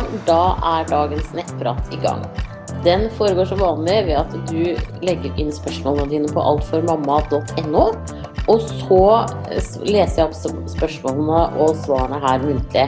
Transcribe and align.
morgen. 0.00 0.22
Da 0.26 0.56
er 0.62 0.88
dagens 0.88 1.32
nettprat 1.34 1.92
i 1.92 1.96
gang. 1.96 2.24
Den 2.84 3.10
foregår 3.10 3.44
som 3.44 3.60
vanlig 3.60 4.06
ved 4.06 4.16
at 4.16 4.32
du 4.48 4.76
legger 5.04 5.32
inn 5.36 5.52
spørsmålene 5.52 6.10
dine 6.10 6.32
på 6.32 6.40
altformamma.no. 6.40 7.84
Og 8.48 8.60
så 8.60 9.02
leser 9.84 10.22
jeg 10.22 10.26
opp 10.26 10.68
spørsmålene 10.70 11.42
og 11.60 11.76
svarene 11.84 12.20
her 12.22 12.40
muntlig 12.42 12.86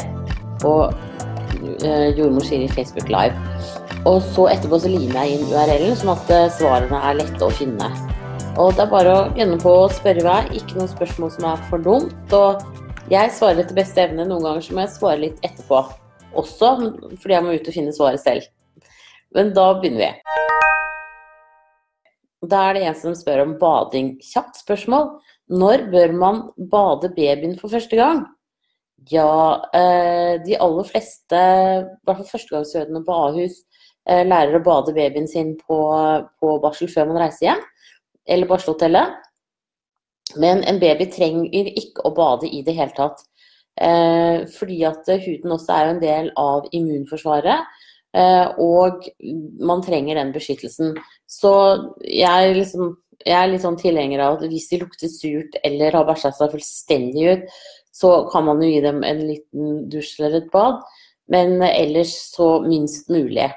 på 0.62 0.72
uh, 0.88 2.08
Jordmor 2.16 2.46
Siri 2.46 2.68
Facebook 2.72 3.10
Live. 3.12 3.36
Og 4.08 4.22
så 4.32 4.48
etterpå 4.54 4.80
så 4.82 4.90
limer 4.90 5.22
jeg 5.22 5.36
inn 5.36 5.52
URL-en, 5.52 5.94
sånn 5.94 6.16
at 6.16 6.30
eh, 6.34 6.48
svarene 6.50 6.98
er 7.06 7.20
lette 7.20 7.46
å 7.46 7.52
finne. 7.54 7.86
Og 8.58 8.72
det 8.74 8.82
er 8.82 8.90
bare 8.90 9.12
å 9.14 9.28
gønne 9.36 9.60
på 9.62 9.76
å 9.84 9.88
spørre 9.92 10.24
hver. 10.26 10.50
Ikke 10.58 10.80
noen 10.80 10.90
spørsmål 10.90 11.30
som 11.36 11.46
er 11.52 11.62
for 11.70 11.86
dumt. 11.86 12.34
Og 12.34 13.12
jeg 13.12 13.30
svarer 13.36 13.62
etter 13.62 13.78
beste 13.78 14.02
evne. 14.02 14.26
Noen 14.26 14.48
ganger 14.48 14.66
så 14.66 14.74
må 14.74 14.82
jeg 14.82 14.96
svare 14.96 15.22
litt 15.22 15.46
etterpå 15.46 15.84
også, 16.38 16.74
fordi 17.20 17.34
jeg 17.34 17.44
må 17.44 17.54
ut 17.54 17.68
og 17.68 17.76
finne 17.76 17.94
svaret 17.94 18.22
selv. 18.22 18.46
Men 19.34 19.52
da 19.56 19.72
begynner 19.78 20.04
vi. 20.04 20.10
Da 22.50 22.62
er 22.68 22.76
det 22.76 22.84
en 22.88 22.98
som 22.98 23.16
spør 23.16 23.44
om 23.46 23.56
bading. 23.60 24.16
Kjapt 24.32 24.60
spørsmål. 24.64 25.10
Når 25.52 25.86
bør 25.92 26.14
man 26.16 26.40
bade 26.70 27.12
babyen 27.16 27.58
for 27.58 27.72
første 27.72 27.96
gang? 27.96 28.24
Ja, 29.10 29.60
eh, 29.74 30.38
de 30.46 30.58
aller 30.62 30.86
fleste, 30.86 31.38
i 31.38 32.06
hvert 32.06 32.20
fall 32.22 32.30
førstegangsfødende 32.32 33.04
på 33.06 33.16
Ahus, 33.26 33.62
Eh, 34.10 34.24
lærer 34.26 34.58
å 34.58 34.64
bade 34.64 34.94
babyen 34.96 35.28
sin 35.30 35.52
på, 35.62 35.78
på 36.42 36.54
barsel 36.62 36.90
før 36.90 37.12
man 37.12 37.20
reiser 37.22 37.46
hjem, 37.46 37.60
eller 38.34 38.50
barselhotellet. 38.50 39.12
Men 40.42 40.64
en 40.66 40.80
baby 40.82 41.06
trenger 41.12 41.68
ikke 41.70 42.02
å 42.08 42.14
bade 42.16 42.48
i 42.50 42.64
det 42.66 42.74
hele 42.74 42.94
tatt. 42.96 43.22
Eh, 43.80 44.44
fordi 44.52 44.82
at 44.84 45.08
huden 45.24 45.54
også 45.54 45.72
er 45.72 45.90
en 45.90 46.02
del 46.02 46.30
av 46.38 46.68
immunforsvaret. 46.76 47.68
Eh, 48.12 48.48
og 48.60 49.06
man 49.60 49.82
trenger 49.84 50.18
den 50.20 50.32
beskyttelsen. 50.34 50.96
Så 51.26 51.52
jeg, 52.04 52.56
liksom, 52.58 52.96
jeg 53.24 53.38
er 53.38 53.52
litt 53.52 53.64
sånn 53.64 53.80
tilhenger 53.80 54.20
av 54.20 54.36
at 54.36 54.50
hvis 54.50 54.68
de 54.72 54.82
lukter 54.82 55.12
surt 55.12 55.56
eller 55.64 55.96
har 55.96 56.08
bæsja 56.08 56.34
seg 56.36 56.52
fullstendig 56.52 57.30
ut, 57.30 57.56
så 57.92 58.12
kan 58.32 58.46
man 58.48 58.60
jo 58.64 58.68
gi 58.72 58.84
dem 58.84 59.02
en 59.04 59.24
liten 59.28 59.72
dusj 59.92 60.18
eller 60.20 60.42
et 60.42 60.52
bad. 60.52 60.82
Men 61.32 61.62
ellers 61.64 62.12
så 62.34 62.58
minst 62.66 63.08
mulig. 63.12 63.48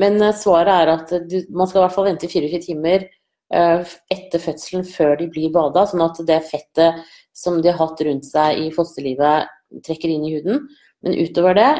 Men 0.00 0.20
eh, 0.22 0.36
svaret 0.36 0.72
er 0.72 0.94
at 0.96 1.14
du, 1.28 1.42
man 1.52 1.68
skal 1.68 1.82
i 1.82 1.86
hvert 1.86 1.98
fall 1.98 2.12
vente 2.12 2.30
24 2.30 2.64
timer 2.70 3.08
etter 3.48 4.42
fødselen 4.44 4.82
før 4.84 5.14
de 5.16 5.24
blir 5.32 5.48
bada, 5.48 5.86
sånn 5.88 6.02
at 6.04 6.18
det 6.28 6.36
fettet 6.50 6.98
som 7.32 7.62
de 7.64 7.70
har 7.72 7.78
hatt 7.80 8.02
rundt 8.04 8.26
seg 8.28 8.58
i 8.60 8.66
fosterlivet, 8.74 9.48
trekker 9.84 10.12
inn 10.12 10.26
i 10.26 10.34
huden. 10.36 10.66
Men 11.04 11.16
utover 11.18 11.56
det, 11.58 11.70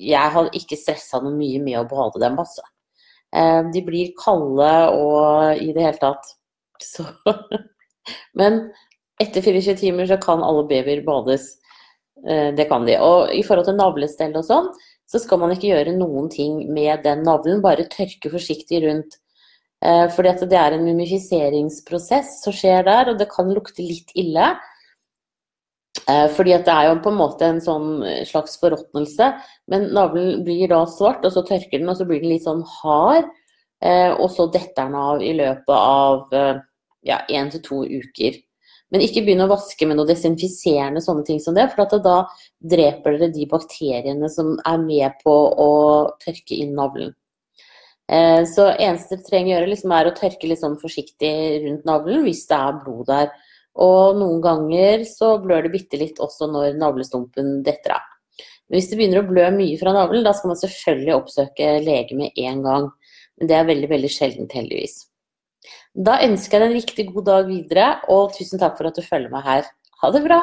jeg 0.00 0.34
har 0.34 0.50
ikke 0.56 0.78
stressa 0.80 1.20
noe 1.22 1.34
mye 1.36 1.60
med 1.62 1.80
å 1.80 1.88
bade 1.88 2.22
dem, 2.22 2.38
altså. 2.40 2.64
Uh, 3.30 3.68
de 3.70 3.82
blir 3.86 4.14
kalde 4.18 4.70
og 4.96 5.60
i 5.62 5.70
det 5.74 5.84
hele 5.84 6.00
tatt. 6.02 6.32
Så 6.82 7.04
Men 8.38 8.64
etter 9.20 9.44
24 9.44 9.76
timer 9.78 10.08
så 10.10 10.16
kan 10.18 10.42
alle 10.42 10.64
babyer 10.66 11.04
bades. 11.06 11.52
Uh, 12.26 12.50
det 12.56 12.66
kan 12.72 12.88
de. 12.88 12.96
Og 12.98 13.30
i 13.36 13.44
forhold 13.46 13.68
til 13.68 13.78
navlestell 13.78 14.34
og 14.40 14.48
sånn, 14.48 14.72
så 15.10 15.18
skal 15.22 15.42
man 15.42 15.54
ikke 15.54 15.70
gjøre 15.72 15.96
noen 15.98 16.30
ting 16.30 16.64
med 16.70 17.02
den 17.06 17.24
navlen, 17.26 17.62
bare 17.62 17.88
tørke 17.90 18.30
forsiktig 18.32 18.84
rundt. 18.86 19.18
Eh, 19.80 20.06
fordi 20.12 20.34
det 20.50 20.58
er 20.60 20.76
en 20.76 20.84
mumifiseringsprosess 20.84 22.42
som 22.44 22.52
skjer 22.52 22.84
der, 22.84 23.10
og 23.10 23.20
det 23.20 23.30
kan 23.32 23.48
lukte 23.48 23.82
litt 23.82 24.12
ille. 24.18 24.52
Eh, 26.08 26.26
fordi 26.36 26.54
at 26.56 26.64
det 26.66 26.74
er 26.74 26.88
jo 26.88 27.00
på 27.04 27.12
en 27.12 27.20
måte 27.20 27.46
en 27.46 27.60
sånn 27.62 27.90
slags 28.28 28.56
forråtnelse. 28.62 29.32
Men 29.70 29.90
navlen 29.96 30.44
blir 30.46 30.70
da 30.70 30.84
svart, 30.88 31.24
og 31.26 31.34
så 31.34 31.44
tørker 31.46 31.78
den, 31.78 31.90
og 31.90 31.98
så 31.98 32.06
blir 32.08 32.22
den 32.22 32.32
litt 32.32 32.46
sånn 32.46 32.62
hard. 32.80 33.28
Eh, 33.82 34.10
og 34.12 34.28
så 34.32 34.48
detter 34.52 34.86
den 34.86 35.00
av 35.00 35.24
i 35.24 35.34
løpet 35.36 35.74
av 35.76 36.32
ja, 37.06 37.22
én 37.28 37.52
til 37.52 37.64
to 37.64 37.84
uker. 37.88 38.40
Men 38.90 39.04
ikke 39.04 39.22
begynn 39.22 39.44
å 39.44 39.50
vaske 39.50 39.86
med 39.86 40.00
noe 40.00 40.08
desinfiserende 40.08 41.02
sånne 41.04 41.22
ting 41.26 41.38
som 41.42 41.54
det, 41.54 41.68
for 41.70 42.00
da 42.02 42.16
dreper 42.58 43.20
dere 43.20 43.30
de 43.34 43.46
bakteriene 43.50 44.30
som 44.32 44.56
er 44.66 44.80
med 44.82 45.20
på 45.22 45.34
å 45.62 45.70
tørke 46.22 46.58
inn 46.58 46.74
navlen. 46.78 47.14
Eh, 48.10 48.42
så 48.50 48.72
eneste 48.72 49.14
dere 49.14 49.28
trenger 49.28 49.52
å 49.52 49.54
gjøre, 49.54 49.70
liksom 49.70 49.94
er 49.94 50.10
å 50.10 50.16
tørke 50.16 50.50
litt 50.50 50.62
sånn 50.62 50.80
forsiktig 50.80 51.34
rundt 51.66 51.86
navlen 51.86 52.26
hvis 52.26 52.42
det 52.50 52.58
er 52.58 52.80
blod 52.82 53.06
der. 53.12 53.30
Og 53.78 54.16
noen 54.18 54.40
ganger 54.42 55.04
så 55.06 55.36
blør 55.42 55.66
det 55.66 55.74
bitte 55.76 56.00
litt 56.00 56.18
også 56.22 56.48
når 56.50 56.78
navlestumpen 56.80 57.60
detter 57.66 57.94
av. 57.98 58.08
Men 58.70 58.78
hvis 58.78 58.90
det 58.90 58.98
begynner 58.98 59.22
å 59.22 59.28
blø 59.28 59.46
mye 59.54 59.78
fra 59.80 59.94
navlen, 59.94 60.24
da 60.26 60.32
skal 60.34 60.52
man 60.52 60.58
selvfølgelig 60.60 61.14
oppsøke 61.16 61.70
lege 61.84 62.18
med 62.18 62.36
en 62.38 62.60
gang. 62.66 62.90
Men 63.38 63.50
det 63.50 63.56
er 63.56 63.70
veldig, 63.70 63.88
veldig 63.90 64.10
sjeldent, 64.14 64.54
heldigvis. 64.54 64.96
Da 65.94 66.20
ønsker 66.22 66.56
jeg 66.56 66.62
deg 66.62 66.70
en 66.70 66.78
riktig 66.78 67.06
god 67.10 67.26
dag 67.26 67.48
videre, 67.48 67.88
og 68.14 68.34
tusen 68.36 68.62
takk 68.62 68.78
for 68.78 68.90
at 68.90 68.98
du 68.98 69.02
følger 69.02 69.32
meg 69.32 69.46
her. 69.46 69.70
Ha 70.02 70.10
det 70.14 70.22
bra! 70.24 70.38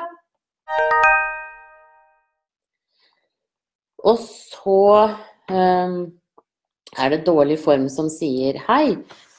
Og 4.07 4.19
så 4.21 4.81
um, 5.51 5.95
er 6.97 7.13
det 7.13 7.25
dårlig 7.27 7.57
form 7.63 7.87
som 7.91 8.11
sier 8.11 8.59
hei. 8.67 8.97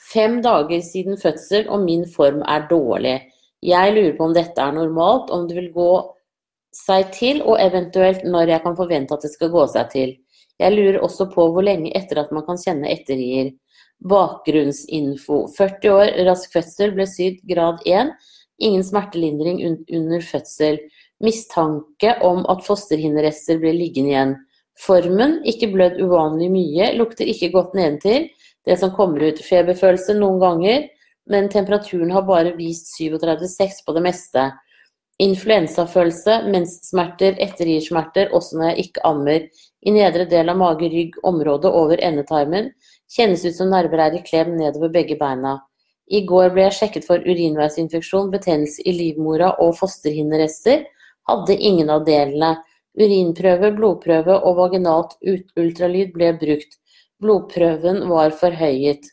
Fem 0.09 0.41
dager 0.45 0.81
siden 0.85 1.21
fødsel, 1.21 1.69
og 1.69 1.85
min 1.85 2.07
form 2.09 2.41
er 2.49 2.65
dårlig. 2.71 3.19
Jeg 3.65 3.95
lurer 3.95 4.15
på 4.17 4.29
om 4.29 4.35
dette 4.37 4.63
er 4.63 4.75
normalt, 4.77 5.33
om 5.35 5.49
det 5.49 5.57
vil 5.59 5.73
gå 5.75 5.93
seg 6.75 7.11
til, 7.15 7.43
og 7.43 7.59
eventuelt 7.61 8.25
når 8.27 8.55
jeg 8.55 8.65
kan 8.65 8.77
forvente 8.79 9.17
at 9.17 9.25
det 9.25 9.33
skal 9.33 9.51
gå 9.53 9.65
seg 9.73 9.91
til. 9.95 10.15
Jeg 10.59 10.75
lurer 10.75 11.01
også 11.03 11.29
på 11.31 11.49
hvor 11.53 11.65
lenge 11.65 11.93
etter 11.97 12.21
at 12.23 12.33
man 12.35 12.45
kan 12.47 12.59
kjenne 12.61 12.91
ettergir. 12.91 13.53
Bakgrunnsinfo. 13.99 15.47
40 15.57 15.95
år, 15.95 16.13
rask 16.29 16.53
fødsel, 16.55 16.95
ble 16.95 17.07
sydd 17.11 17.41
grad 17.51 17.83
1. 17.87 18.13
Ingen 18.63 18.85
smertelindring 18.87 19.63
under 19.65 20.23
fødsel. 20.23 20.79
Mistanke 21.23 22.15
om 22.27 22.45
at 22.51 22.63
fosterhinnerester 22.67 23.59
ble 23.63 23.75
liggende 23.75 24.15
igjen. 24.15 24.37
Formen, 24.79 25.41
ikke 25.51 25.71
blødd 25.73 25.99
uvanlig 26.05 26.51
mye, 26.53 26.93
lukter 26.95 27.27
ikke 27.27 27.51
godt 27.55 27.75
nedentil. 27.75 28.29
Det 28.67 28.77
som 28.79 28.93
kommer 28.95 29.25
ut, 29.27 29.43
feberfølelse 29.43 30.15
noen 30.19 30.39
ganger, 30.43 30.87
men 31.29 31.49
temperaturen 31.53 32.11
har 32.11 32.25
bare 32.29 32.55
vist 32.57 32.95
37,6 33.01 33.85
på 33.87 33.95
det 33.97 34.03
meste. 34.05 34.49
Influensafølelse, 35.19 36.43
menssmerter, 36.53 37.35
ettergiersmerter, 37.43 38.31
også 38.35 38.59
når 38.59 38.71
jeg 38.71 38.85
ikke 38.87 39.07
ammer. 39.09 39.49
I 39.83 39.95
nedre 39.95 40.29
del 40.31 40.51
av 40.53 40.61
mage, 40.61 40.91
rygg, 40.93 41.19
området 41.27 41.73
over 41.75 41.99
endetarmen. 42.07 42.71
Kjennes 43.11 43.43
ut 43.45 43.57
som 43.57 43.73
nerver 43.73 44.05
er 44.05 44.19
i 44.19 44.23
klem 44.23 44.55
nedover 44.59 44.93
begge 44.95 45.19
beina. 45.19 45.57
I 46.09 46.23
går 46.25 46.55
ble 46.55 46.69
jeg 46.69 46.77
sjekket 46.79 47.09
for 47.09 47.21
urinveisinfeksjon, 47.27 48.31
betennelse 48.33 48.85
i 48.87 48.95
livmora 48.95 49.51
og 49.65 49.75
fosterhinnerester. 49.81 50.87
Hadde 51.29 51.59
ingen 51.59 51.91
av 51.93 52.07
delene. 52.07 52.55
Urinprøve, 52.99 53.75
blodprøve 53.77 54.39
og 54.39 54.57
vaginalt 54.63 55.19
ultralyd 55.27 56.15
ble 56.15 56.33
brukt. 56.41 56.79
Blodprøven 57.21 58.05
var 58.09 58.33
forhøyet. 58.39 59.11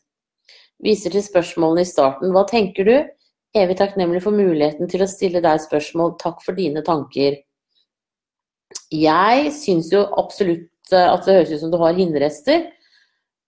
Viser 0.85 1.13
til 1.13 1.23
spørsmålene 1.25 1.81
i 1.81 1.90
starten. 1.90 2.34
Hva 2.35 2.46
tenker 2.50 2.85
du? 2.85 2.96
Evig 3.57 3.78
takknemlig 3.79 4.22
for 4.22 4.35
muligheten 4.35 4.90
til 4.91 5.01
å 5.01 5.09
stille 5.09 5.41
deg 5.41 5.63
spørsmål. 5.63 6.13
Takk 6.22 6.44
for 6.46 6.57
dine 6.57 6.84
tanker. 6.85 7.40
Jeg 8.94 9.51
syns 9.56 9.90
jo 9.94 10.03
absolutt 10.19 10.94
at 10.94 11.25
det 11.25 11.38
høres 11.40 11.53
ut 11.56 11.63
som 11.63 11.72
du 11.73 11.79
har 11.81 11.97
hinnerester. 11.97 12.68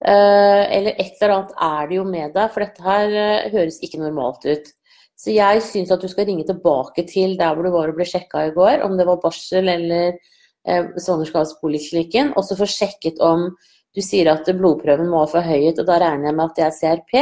Eh, 0.05 0.63
eller 0.77 0.93
et 0.93 1.21
eller 1.21 1.35
annet 1.35 1.53
er 1.67 1.87
det 1.89 1.97
jo 1.97 2.07
med 2.07 2.33
deg, 2.33 2.49
for 2.53 2.63
dette 2.63 2.85
her 2.85 3.13
eh, 3.21 3.47
høres 3.53 3.79
ikke 3.85 4.01
normalt 4.01 4.45
ut. 4.45 4.73
Så 5.17 5.33
jeg 5.33 5.63
syns 5.65 5.93
at 5.93 6.01
du 6.01 6.09
skal 6.09 6.27
ringe 6.29 6.45
tilbake 6.45 7.05
til 7.09 7.33
der 7.39 7.55
hvor 7.57 7.65
du 7.65 7.73
var 7.73 7.89
og 7.89 7.97
ble 7.97 8.05
sjekka 8.05 8.47
i 8.47 8.53
går, 8.53 8.83
om 8.85 8.97
det 8.97 9.07
var 9.09 9.21
barsel 9.23 9.69
eller 9.73 10.13
eh, 10.13 10.91
svangerskapspoliklinikken, 11.01 12.35
og 12.37 12.45
så 12.45 12.57
få 12.59 12.69
sjekket 12.69 13.21
om 13.25 13.49
du 13.97 14.03
sier 14.05 14.29
at 14.29 14.45
blodprøven 14.53 15.09
må 15.09 15.23
være 15.23 15.39
forhøyet, 15.39 15.79
og 15.81 15.87
da 15.89 15.97
regner 16.03 16.29
jeg 16.29 16.37
med 16.37 16.45
at 16.45 16.59
det 16.59 16.65
er 16.67 16.75
CRP. 16.75 17.15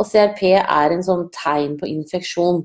Og 0.00 0.08
CRP 0.08 0.42
er 0.60 0.92
en 0.92 1.04
sånn 1.04 1.26
tegn 1.32 1.78
på 1.80 1.88
infeksjon. 1.88 2.60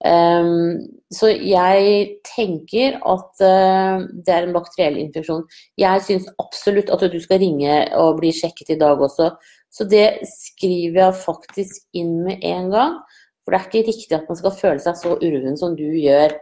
Um, 0.00 0.80
så 1.12 1.28
jeg 1.28 2.06
tenker 2.24 2.96
at 3.04 3.42
uh, 3.44 4.00
det 4.24 4.32
er 4.32 4.46
en 4.46 4.54
bakteriell 4.56 4.96
infeksjon. 5.02 5.44
Jeg 5.78 6.04
syns 6.06 6.28
absolutt 6.40 6.90
at 6.92 7.04
du 7.12 7.18
skal 7.20 7.42
ringe 7.42 7.82
og 8.00 8.18
bli 8.22 8.32
sjekket 8.34 8.74
i 8.74 8.78
dag 8.80 9.00
også. 9.00 9.30
Så 9.70 9.86
det 9.86 10.24
skriver 10.26 11.04
jeg 11.04 11.20
faktisk 11.20 11.82
inn 12.00 12.22
med 12.26 12.42
en 12.42 12.72
gang. 12.72 12.96
For 13.44 13.52
det 13.52 13.60
er 13.60 13.68
ikke 13.68 13.90
riktig 13.92 14.16
at 14.16 14.26
man 14.30 14.40
skal 14.40 14.56
føle 14.56 14.82
seg 14.82 14.98
så 14.98 15.14
urven 15.20 15.60
som 15.60 15.76
du 15.78 15.86
gjør. 16.00 16.34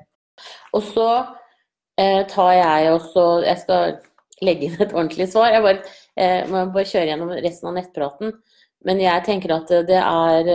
Og 0.72 0.84
så 0.94 1.08
uh, 1.26 2.22
tar 2.30 2.52
jeg 2.54 2.92
også 2.94 3.26
Jeg 3.42 3.58
skal 3.64 3.98
legge 4.44 4.68
inn 4.68 4.78
et 4.78 4.94
ordentlig 4.94 5.28
svar. 5.32 5.52
Jeg 5.54 5.64
bare, 5.64 5.96
uh, 6.20 6.42
må 6.50 6.64
bare 6.74 6.90
kjøre 6.90 7.10
gjennom 7.10 7.34
resten 7.36 7.70
av 7.70 7.76
nettpraten. 7.78 8.36
Men 8.86 9.02
jeg 9.02 9.26
tenker 9.26 9.56
at 9.56 9.72
det 9.88 9.98
er 9.98 10.48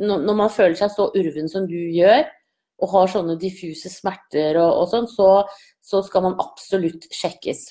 når 0.00 0.36
man 0.36 0.52
føler 0.52 0.76
seg 0.78 0.92
så 0.94 1.10
urven 1.14 1.50
som 1.52 1.66
du 1.68 1.76
gjør, 1.76 2.24
og 2.82 2.92
har 2.92 3.10
sånne 3.12 3.38
diffuse 3.40 3.90
smerter 3.92 4.58
og, 4.60 4.82
og 4.82 4.86
sånn, 4.90 5.08
så, 5.08 5.30
så, 5.80 6.02
skal 6.04 6.26
man 6.26 6.38
absolutt 6.42 7.08
sjekkes. 7.14 7.70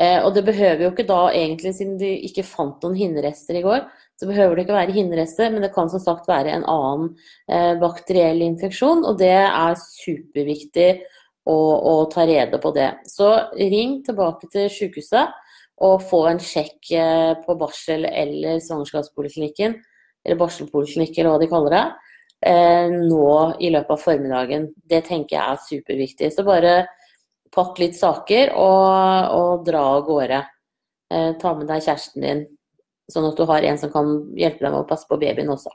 Eh, 0.00 0.18
og 0.24 0.32
det 0.36 0.44
behøver 0.46 0.86
jo 0.86 0.92
ikke 0.92 1.08
da 1.08 1.22
egentlig, 1.36 1.74
siden 1.76 1.98
de 2.00 2.10
ikke 2.28 2.46
fant 2.48 2.84
noen 2.84 2.96
hinnerester 2.96 3.56
i 3.58 3.64
går, 3.64 3.86
så 4.20 4.28
behøver 4.28 4.56
det 4.56 4.66
ikke 4.66 4.76
være 4.76 4.96
hinnerester, 4.96 5.50
men 5.52 5.64
det 5.64 5.72
kan 5.74 5.90
som 5.92 6.00
sagt 6.02 6.28
være 6.30 6.52
en 6.52 6.68
annen 6.68 7.10
eh, 7.48 7.72
bakteriell 7.80 8.44
infeksjon, 8.44 9.04
og 9.08 9.18
det 9.20 9.32
er 9.32 9.80
superviktig 9.80 10.90
å, 11.48 11.56
og 11.92 12.10
ta 12.12 12.26
rede 12.28 12.60
på 12.62 12.72
det. 12.74 12.90
Så 13.10 13.30
ring 13.58 14.00
tilbake 14.06 14.48
til 14.52 14.70
sykehuset 14.70 15.32
og 15.82 16.02
få 16.06 16.26
en 16.30 16.40
sjekk 16.42 16.92
eh, 16.94 17.32
på 17.42 17.56
barsel- 17.58 18.06
eller 18.06 18.60
svangerskapspoliklinikken, 18.62 19.76
eller 20.22 20.38
barselpoliklinikk 20.38 21.18
eller 21.18 21.32
hva 21.32 21.42
de 21.42 21.50
kaller 21.50 21.74
det, 21.74 21.84
eh, 22.50 22.94
nå 22.94 23.28
i 23.58 23.72
løpet 23.74 23.94
av 23.96 24.02
formiddagen. 24.02 24.68
Det 24.76 25.02
tenker 25.08 25.38
jeg 25.38 25.42
er 25.42 25.62
superviktig. 25.66 26.30
Så 26.34 26.46
bare 26.46 26.76
pakk 27.52 27.82
litt 27.82 27.98
saker 27.98 28.54
og, 28.54 29.34
og 29.36 29.66
dra 29.66 29.82
av 29.96 30.06
gårde. 30.06 30.42
Eh, 31.12 31.30
ta 31.42 31.54
med 31.58 31.68
deg 31.68 31.82
kjæresten 31.84 32.24
din, 32.24 32.46
sånn 33.10 33.28
at 33.32 33.36
du 33.36 33.44
har 33.50 33.66
en 33.66 33.80
som 33.80 33.92
kan 33.92 34.14
hjelpe 34.38 34.62
deg 34.62 34.70
med 34.70 34.84
å 34.84 34.88
passe 34.88 35.08
på 35.10 35.18
babyen 35.20 35.50
også. 35.52 35.74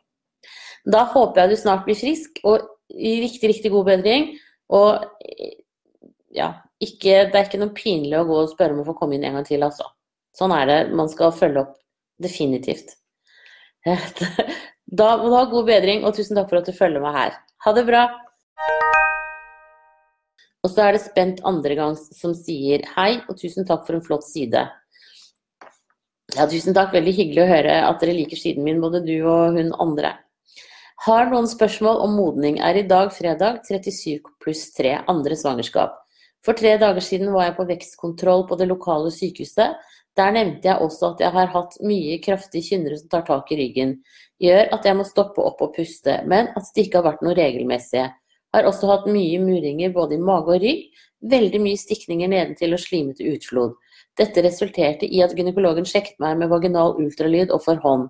Da 0.87 1.03
håper 1.11 1.43
jeg 1.43 1.51
du 1.51 1.59
snart 1.59 1.83
blir 1.85 1.97
frisk 1.99 2.39
og 2.47 2.63
i 2.95 3.17
riktig, 3.25 3.51
riktig 3.51 3.73
god 3.73 3.89
bedring. 3.91 4.29
Og 4.73 5.05
ja, 6.35 6.51
ikke, 6.83 7.27
det 7.31 7.37
er 7.37 7.45
ikke 7.47 7.61
noe 7.61 7.75
pinlig 7.75 8.17
å 8.19 8.25
gå 8.27 8.39
og 8.43 8.51
spørre 8.51 8.75
om 8.75 8.83
å 8.83 8.87
få 8.89 8.95
komme 8.99 9.17
inn 9.17 9.25
en 9.27 9.39
gang 9.39 9.47
til, 9.47 9.63
altså. 9.65 9.87
Sånn 10.37 10.53
er 10.53 10.67
det. 10.69 10.79
Man 10.95 11.09
skal 11.09 11.33
følge 11.35 11.65
opp 11.65 11.75
definitivt. 12.23 12.97
Da 14.87 15.17
må 15.19 15.27
du 15.27 15.33
ha 15.35 15.43
god 15.51 15.65
bedring, 15.67 16.05
og 16.07 16.15
tusen 16.15 16.37
takk 16.37 16.47
for 16.47 16.61
at 16.61 16.67
du 16.69 16.71
følger 16.71 17.03
meg 17.03 17.11
her. 17.11 17.33
Ha 17.65 17.73
det 17.75 17.81
bra! 17.89 18.05
Og 20.63 20.71
så 20.71 20.85
er 20.85 20.95
det 20.95 21.01
Spent 21.03 21.41
andregangs 21.47 22.05
som 22.15 22.31
sier 22.35 22.85
hei 22.95 23.17
og 23.27 23.35
tusen 23.39 23.67
takk 23.67 23.83
for 23.87 23.97
en 23.97 24.05
flott 24.05 24.23
side. 24.23 24.63
Ja, 26.35 26.47
tusen 26.47 26.75
takk. 26.75 26.93
Veldig 26.95 27.13
hyggelig 27.17 27.43
å 27.43 27.49
høre 27.51 27.75
at 27.87 27.99
dere 27.99 28.15
liker 28.15 28.39
siden 28.39 28.63
min, 28.63 28.79
både 28.83 29.03
du 29.03 29.15
og 29.27 29.59
hun 29.59 29.75
andre. 29.75 30.15
Har 31.05 31.27
noen 31.29 31.45
spørsmål 31.45 31.99
om 32.01 32.15
modning. 32.17 32.55
Er 32.57 32.79
i 32.79 32.87
dag 32.89 33.11
fredag 33.13 33.59
37 33.67 34.17
pluss 34.41 34.63
3, 34.73 34.95
andre 35.11 35.35
svangerskap. 35.37 35.93
For 36.41 36.57
tre 36.57 36.71
dager 36.81 37.03
siden 37.05 37.29
var 37.35 37.45
jeg 37.45 37.55
på 37.59 37.65
vekstkontroll 37.69 38.47
på 38.49 38.57
det 38.57 38.65
lokale 38.71 39.11
sykehuset. 39.13 39.77
Der 40.17 40.33
nevnte 40.33 40.71
jeg 40.71 40.81
også 40.81 41.11
at 41.11 41.21
jeg 41.21 41.35
har 41.35 41.51
hatt 41.53 41.77
mye 41.85 42.17
kraftige 42.23 42.65
kynnere 42.71 42.97
som 42.97 43.11
tar 43.13 43.27
tak 43.27 43.51
i 43.53 43.59
ryggen. 43.59 43.93
Gjør 44.41 44.73
at 44.73 44.87
jeg 44.89 44.97
må 44.97 45.05
stoppe 45.05 45.45
opp 45.45 45.61
og 45.61 45.75
puste, 45.75 46.17
men 46.25 46.49
at 46.57 46.71
det 46.73 46.87
ikke 46.87 47.03
har 47.03 47.11
vært 47.11 47.21
noe 47.27 47.37
regelmessige. 47.37 48.07
Har 48.55 48.65
også 48.65 48.89
hatt 48.89 49.05
mye 49.11 49.37
muringer 49.43 49.93
både 49.93 50.17
i 50.17 50.23
mage 50.31 50.55
og 50.55 50.65
rygg. 50.65 50.87
Veldig 51.29 51.61
mye 51.61 51.77
stikninger 51.77 52.33
nedentil 52.33 52.73
og 52.73 52.81
slimete 52.81 53.25
utflod. 53.35 53.77
Dette 54.17 54.41
resulterte 54.41 55.05
i 55.05 55.21
at 55.21 55.37
gynekologen 55.37 55.85
sjekket 55.85 56.17
meg 56.21 56.39
med 56.41 56.49
vaginal 56.49 56.97
ultralyd 56.97 57.53
og 57.53 57.61
for 57.65 57.77
hånd. 57.85 58.09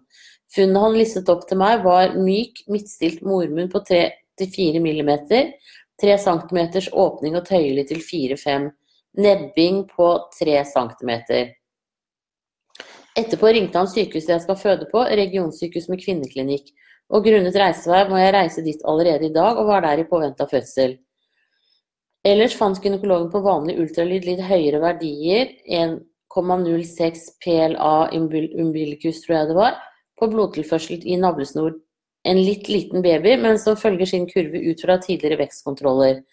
Funnet 0.56 0.82
han 0.82 0.96
listet 0.96 1.30
opp 1.30 1.44
til 1.48 1.60
meg 1.60 1.84
var 1.84 2.16
myk, 2.16 2.64
midtstilt 2.72 3.24
mormunn 3.28 3.72
på 3.72 3.82
3-4 3.90 4.80
mm, 4.80 5.12
3 6.02 6.18
cm 6.24 6.60
åpning 6.94 7.36
og 7.36 7.46
tøyelig 7.48 7.88
til 7.90 8.04
4-5 8.06 8.70
Nebbing 9.18 9.84
på 9.90 10.08
3 10.38 10.60
cm. 10.70 11.14
Etterpå 13.18 13.50
ringte 13.50 13.82
han 13.82 13.90
sykehuset 13.90 14.36
jeg 14.36 14.44
skal 14.44 14.60
føde 14.62 14.88
på, 14.92 15.02
regionsykehus 15.02 15.90
med 15.90 16.04
kvinneklinikk 16.04 16.70
og 17.14 17.24
grunnet 17.24 17.56
reisevei 17.56 18.04
må 18.10 18.20
jeg 18.20 18.34
reise 18.36 18.64
dit 18.64 18.82
allerede 18.88 19.30
i 19.30 19.34
dag, 19.34 19.58
og 19.58 19.70
var 19.70 19.86
der 19.86 20.02
i 20.02 20.08
påvente 20.08 20.44
av 20.44 20.52
fødsel. 20.52 20.98
Ellers 22.28 22.56
fant 22.60 22.80
gynekologen 22.84 23.30
på 23.32 23.44
vanlig 23.46 23.78
ultralyd 23.80 24.26
litt 24.28 24.44
høyere 24.44 24.82
verdier, 24.84 25.54
1,06 25.72 27.28
PLA 27.44 27.94
umbilicus 28.18 29.22
tror 29.24 29.38
jeg 29.38 29.52
det 29.52 29.58
var, 29.58 29.78
på 30.20 30.30
blodtilførsel 30.32 31.06
i 31.06 31.18
navlesnor. 31.22 31.76
En 32.28 32.40
litt 32.42 32.68
liten 32.70 33.04
baby, 33.06 33.38
men 33.40 33.60
som 33.62 33.78
følger 33.80 34.10
sin 34.10 34.28
kurve 34.30 34.60
ut 34.68 34.82
fra 34.84 34.98
tidligere 35.04 35.40
vekstkontroller. 35.44 36.24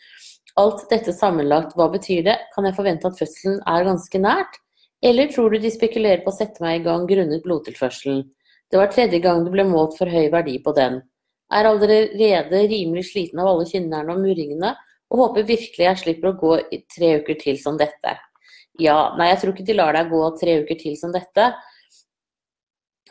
Alt 0.60 0.84
dette 0.90 1.12
sammenlagt, 1.14 1.74
hva 1.78 1.88
betyr 1.92 2.22
det? 2.26 2.36
Kan 2.54 2.66
jeg 2.68 2.76
forvente 2.76 3.10
at 3.10 3.18
fødselen 3.18 3.60
er 3.70 3.86
ganske 3.88 4.20
nært? 4.22 4.60
Eller 5.04 5.28
tror 5.32 5.52
du 5.52 5.58
de 5.60 5.72
spekulerer 5.72 6.22
på 6.24 6.32
å 6.32 6.36
sette 6.36 6.62
meg 6.64 6.80
i 6.80 6.84
gang 6.86 7.04
grunnet 7.10 7.44
blodtilførselen? 7.44 8.22
Det 8.70 8.80
var 8.80 8.92
tredje 8.94 9.20
gang 9.22 9.42
det 9.44 9.52
ble 9.52 9.66
målt 9.68 9.98
for 9.98 10.10
høy 10.10 10.30
verdi 10.32 10.56
på 10.64 10.72
den. 10.76 11.02
Er 11.52 11.68
allerede 11.68 12.62
rimelig 12.70 13.10
sliten 13.10 13.42
av 13.42 13.50
alle 13.50 13.66
kynnerne 13.68 14.14
og 14.14 14.22
murringene, 14.24 14.72
og 15.12 15.20
håper 15.20 15.46
virkelig 15.50 15.84
jeg 15.84 16.00
slipper 16.00 16.30
å 16.30 16.38
gå 16.40 16.54
tre 16.90 17.10
uker 17.20 17.36
til 17.42 17.58
som 17.60 17.76
dette. 17.78 18.16
Ja, 18.80 19.12
nei, 19.18 19.28
jeg 19.30 19.42
tror 19.42 19.52
ikke 19.52 19.66
de 19.68 19.76
lar 19.76 19.94
deg 19.94 20.10
gå 20.10 20.22
tre 20.40 20.56
uker 20.64 20.80
til 20.80 20.96
som 20.98 21.12
dette. 21.14 21.52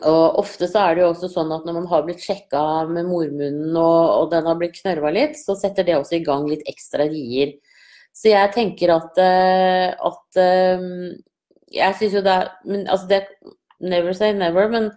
Og 0.02 0.40
ofte 0.42 0.66
så 0.66 0.88
er 0.88 0.96
det 0.96 1.04
jo 1.04 1.12
også 1.12 1.30
sånn 1.30 1.52
at 1.54 1.68
når 1.68 1.76
man 1.78 1.86
har 1.92 2.06
blitt 2.06 2.24
sjekka 2.24 2.62
med 2.90 3.06
mormunnen 3.06 3.76
og, 3.78 4.00
og, 4.10 4.32
den 4.32 4.48
har 4.50 4.58
blitt 4.58 4.80
knørva 4.80 5.12
litt, 5.14 5.38
så 5.38 5.54
setter 5.58 5.86
det 5.86 6.00
også 6.00 6.18
i 6.18 6.24
gang 6.26 6.48
litt 6.50 6.66
ekstra 6.70 7.06
rier. 7.12 7.54
Så 8.14 8.32
jeg 8.32 8.54
tenker 8.56 8.94
at, 8.94 9.20
eh, 9.22 9.94
at 9.94 10.40
eh, 10.42 10.88
Jeg 11.74 11.98
syns 11.98 12.14
jo 12.14 12.22
det 12.22 12.34
er 12.34 12.50
men, 12.70 12.84
Altså 12.86 13.08
det 13.10 13.24
Never 13.82 14.14
say 14.14 14.34
never, 14.38 14.70
men 14.70 14.92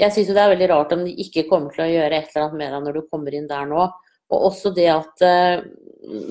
jeg 0.00 0.12
syns 0.14 0.30
jo 0.30 0.34
det 0.34 0.42
er 0.42 0.52
veldig 0.54 0.68
rart 0.70 0.94
om 0.96 1.02
de 1.04 1.12
ikke 1.22 1.44
kommer 1.50 1.74
til 1.74 1.84
å 1.84 1.90
gjøre 1.90 2.16
et 2.16 2.30
eller 2.32 2.46
annet 2.46 2.58
med 2.58 2.72
deg 2.72 2.86
når 2.86 2.96
du 2.96 3.08
kommer 3.12 3.36
inn 3.36 3.46
der 3.50 3.68
nå. 3.70 3.84
Og 4.30 4.46
også 4.50 4.72
det 4.74 4.88
at 4.92 5.24
eh, 5.26 5.62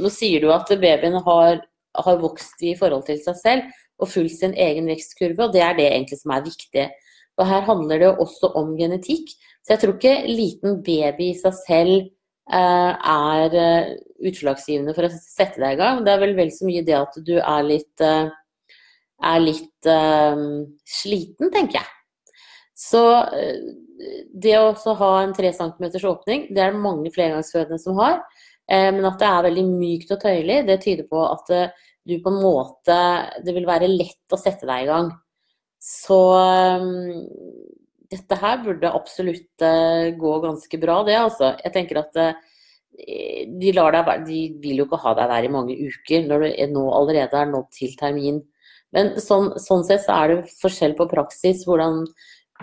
Nå 0.02 0.10
sier 0.12 0.42
du 0.42 0.50
at 0.52 0.72
babyen 0.82 1.20
har, 1.24 1.62
har 1.94 2.18
vokst 2.20 2.64
i 2.66 2.74
forhold 2.76 3.06
til 3.08 3.20
seg 3.22 3.38
selv 3.38 3.78
og 4.02 4.10
fulgt 4.10 4.40
sin 4.40 4.56
egen 4.58 4.88
vekstkurve, 4.90 5.46
og 5.46 5.54
det 5.54 5.62
er 5.62 5.76
det 5.78 5.86
egentlig 5.92 6.18
som 6.18 6.34
er 6.34 6.46
viktig. 6.48 6.86
Og 7.40 7.48
her 7.48 7.66
handler 7.68 8.02
det 8.02 8.08
jo 8.10 8.26
også 8.26 8.52
om 8.60 8.74
genetikk. 8.80 9.32
Så 9.64 9.76
jeg 9.76 9.84
tror 9.84 9.96
ikke 9.96 10.16
liten 10.28 10.82
baby 10.86 11.32
i 11.32 11.38
seg 11.40 11.56
selv 11.62 11.96
eh, 12.00 12.92
er 13.14 13.56
uh, 13.56 13.94
utslagsgivende 14.28 14.96
for 14.98 15.08
å 15.08 15.14
sette 15.16 15.62
deg 15.62 15.78
i 15.78 15.80
gang. 15.80 16.04
Det 16.04 16.14
er 16.14 16.24
vel 16.26 16.36
vel 16.38 16.52
så 16.52 16.68
mye 16.68 16.84
det 16.88 16.98
at 17.00 17.16
du 17.24 17.38
er 17.40 17.64
litt, 17.68 18.04
uh, 18.04 18.28
er 19.30 19.40
litt 19.44 19.90
sliten, 20.90 21.52
tenker 21.54 21.80
jeg. 21.80 21.88
Så 22.80 23.02
eh, 23.36 23.60
det 24.34 24.56
å 24.56 24.96
ha 25.02 25.12
en 25.22 25.36
3 25.36 25.52
cm 25.58 25.86
åpning, 26.08 26.48
det 26.56 26.64
er 26.64 26.74
det 26.74 26.84
mange 26.84 27.12
flergangsfødende 27.12 27.80
som 27.82 28.00
har. 28.00 28.22
Eh, 28.72 28.88
men 28.96 29.08
at 29.10 29.20
det 29.20 29.28
er 29.28 29.48
veldig 29.50 29.66
mykt 29.74 30.14
og 30.16 30.22
tøyelig, 30.24 30.62
det 30.70 30.80
tyder 30.86 31.10
på 31.10 31.24
at 31.28 31.52
eh, 31.56 31.74
du 32.08 32.16
på 32.24 32.32
en 32.32 32.40
måte 32.42 32.96
Det 33.44 33.54
vil 33.54 33.68
være 33.68 33.90
lett 33.92 34.34
å 34.34 34.40
sette 34.40 34.66
deg 34.66 34.86
i 34.86 34.88
gang. 34.88 35.12
Så 35.80 36.20
dette 38.12 38.38
her 38.42 38.62
burde 38.66 38.92
absolutt 38.92 39.64
gå 40.20 40.32
ganske 40.44 40.80
bra, 40.82 40.98
det 41.08 41.16
altså. 41.16 41.54
Jeg 41.64 41.72
tenker 41.76 42.02
at 42.02 42.18
de, 42.20 43.72
lar 43.78 43.96
deg, 43.96 44.26
de 44.28 44.40
vil 44.60 44.82
jo 44.82 44.88
ikke 44.90 45.00
ha 45.06 45.14
deg 45.16 45.32
der 45.32 45.48
i 45.48 45.52
mange 45.54 45.78
uker 45.80 46.26
når 46.28 46.44
du 46.44 46.74
nå 46.74 46.84
allerede 46.98 47.40
er 47.40 47.54
nådd 47.54 47.70
til 47.78 47.94
termin. 48.00 48.42
Men 48.96 49.14
sånn, 49.22 49.54
sånn 49.62 49.86
sett 49.88 50.04
så 50.04 50.18
er 50.18 50.34
det 50.34 50.58
forskjell 50.60 50.98
på 50.98 51.08
praksis, 51.12 51.64
hvordan 51.68 52.04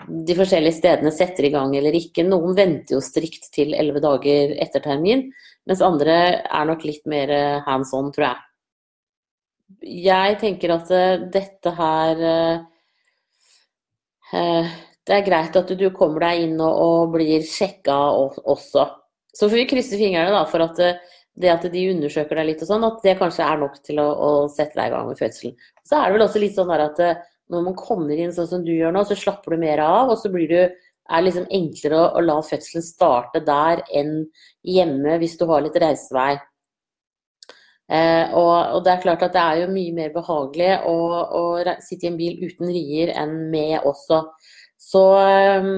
de 0.05 0.35
forskjellige 0.37 0.77
stedene 0.77 1.11
setter 1.13 1.47
i 1.47 1.51
gang 1.53 1.73
eller 1.77 1.95
ikke. 1.97 2.25
Noen 2.27 2.55
venter 2.57 2.97
jo 2.97 3.03
strikt 3.03 3.49
til 3.55 3.73
elleve 3.77 4.03
dager 4.03 4.53
etter 4.61 4.83
termin, 4.83 5.27
mens 5.67 5.83
andre 5.83 6.17
er 6.43 6.67
nok 6.69 6.85
litt 6.87 7.07
mer 7.09 7.33
eh, 7.33 7.61
hands 7.65 7.93
on, 7.97 8.11
tror 8.15 8.29
jeg. 8.29 8.43
Jeg 10.07 10.37
tenker 10.41 10.75
at 10.77 10.91
eh, 10.95 11.23
dette 11.33 11.73
her 11.79 12.23
eh, 12.31 12.65
Det 14.31 15.15
er 15.15 15.25
greit 15.25 15.55
at 15.55 15.69
du 15.79 15.85
kommer 15.95 16.25
deg 16.27 16.47
inn 16.47 16.57
og, 16.63 17.13
blir 17.13 17.45
sjekka 17.47 17.95
også. 18.43 18.87
Så 19.31 19.47
får 19.47 19.61
vi 19.61 19.69
krysse 19.69 19.99
fingrene 19.99 20.41
for 20.51 20.65
at 20.65 20.81
det 21.37 21.51
at 21.53 21.65
de 21.69 21.83
undersøker 21.91 22.39
deg 22.39 22.49
litt 22.49 22.61
og 22.65 22.69
sånn, 22.71 22.85
at 22.87 23.03
det 23.05 23.17
kanskje 23.19 23.45
er 23.45 23.59
nok 23.61 23.77
til 23.85 24.01
å, 24.01 24.07
å 24.09 24.29
sette 24.49 24.73
deg 24.79 24.89
i 24.89 24.93
gang 24.95 25.07
med 25.07 25.19
fødselen. 25.19 25.53
Så 25.85 25.99
er 25.99 26.07
det 26.07 26.17
vel 26.17 26.25
også 26.25 26.41
litt 26.41 26.57
sånn 26.57 26.73
at 26.73 27.01
når 27.53 27.63
man 27.69 27.77
kommer 27.79 28.17
inn 28.17 28.33
sånn 28.35 28.49
som 28.49 28.65
du 28.65 28.73
gjør 28.73 28.95
nå, 28.95 29.03
så 29.07 29.15
slapper 29.17 29.55
du 29.55 29.61
mer 29.61 29.81
av, 29.83 30.11
og 30.11 30.19
så 30.19 30.31
blir 30.33 30.51
du, 30.51 30.59
er 31.07 31.23
liksom 31.23 31.45
enklere 31.55 31.99
å, 32.01 32.07
å, 32.19 32.21
la 32.25 32.41
fødselen 32.43 32.83
starte 32.83 33.39
der 33.47 33.79
enn 33.95 34.25
hjemme 34.67 35.13
hvis 35.21 35.37
du 35.39 35.45
har 35.47 35.63
litt 35.63 35.77
reisevei. 35.79 36.33
Eh, 37.87 38.33
og, 38.35 38.75
og, 38.75 38.81
det 38.83 38.91
er 38.91 39.03
klart 39.05 39.23
at 39.23 39.35
det 39.35 39.41
er 39.41 39.61
jo 39.61 39.71
mye 39.71 39.95
mer 39.95 40.11
behagelig 40.11 40.73
å, 40.89 40.95
å 41.39 41.43
sitte 41.79 42.07
i 42.07 42.11
en 42.11 42.19
bil 42.19 42.41
uten 42.43 42.67
rier 42.67 43.13
enn 43.15 43.35
med 43.53 43.79
også. 43.87 44.25
Så 44.81 45.03
eh, 45.21 45.69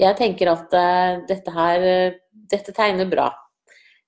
jeg 0.00 0.18
tenker 0.20 0.52
at 0.54 0.76
eh, 0.78 1.22
dette 1.28 1.54
her 1.54 1.88
Dette 2.54 2.74
tegner 2.76 3.08
bra. 3.08 3.30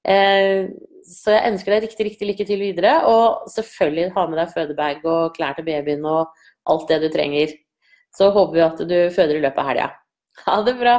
Eh, 0.06 0.68
så 1.06 1.32
jeg 1.32 1.52
ønsker 1.52 1.72
deg 1.72 1.86
riktig, 1.86 2.06
riktig 2.10 2.28
lykke 2.28 2.46
til 2.48 2.60
videre. 2.60 2.96
Og 3.08 3.46
selvfølgelig 3.54 4.12
ha 4.16 4.26
med 4.28 4.40
deg 4.42 4.52
fødebag 4.54 5.06
og 5.08 5.36
klær 5.38 5.56
til 5.56 5.66
babyen 5.68 6.04
og 6.06 6.34
alt 6.68 6.88
det 6.90 7.00
du 7.04 7.08
trenger. 7.14 7.54
Så 8.16 8.30
håper 8.34 8.56
vi 8.56 8.64
at 8.66 8.82
du 8.88 8.98
føder 9.14 9.38
i 9.38 9.44
løpet 9.44 9.62
av 9.62 9.70
helga. 9.72 9.90
Ha 10.46 10.62
det 10.66 10.76
bra! 10.80 10.96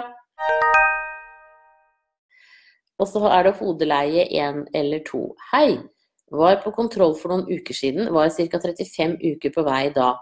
Og 2.98 3.10
så 3.10 3.22
er 3.30 3.46
det 3.46 3.58
hodeleie 3.60 4.25
én 4.34 4.63
eller 4.74 5.04
to. 5.06 5.30
Hei! 5.51 5.77
Var 6.32 6.58
på 6.63 6.74
kontroll 6.75 7.13
for 7.16 7.32
noen 7.32 7.46
uker 7.48 7.75
siden, 7.77 8.10
var 8.12 8.32
ca. 8.36 8.60
35 8.60 9.16
uker 9.24 9.54
på 9.56 9.63
vei 9.63 9.86
da. 9.96 10.16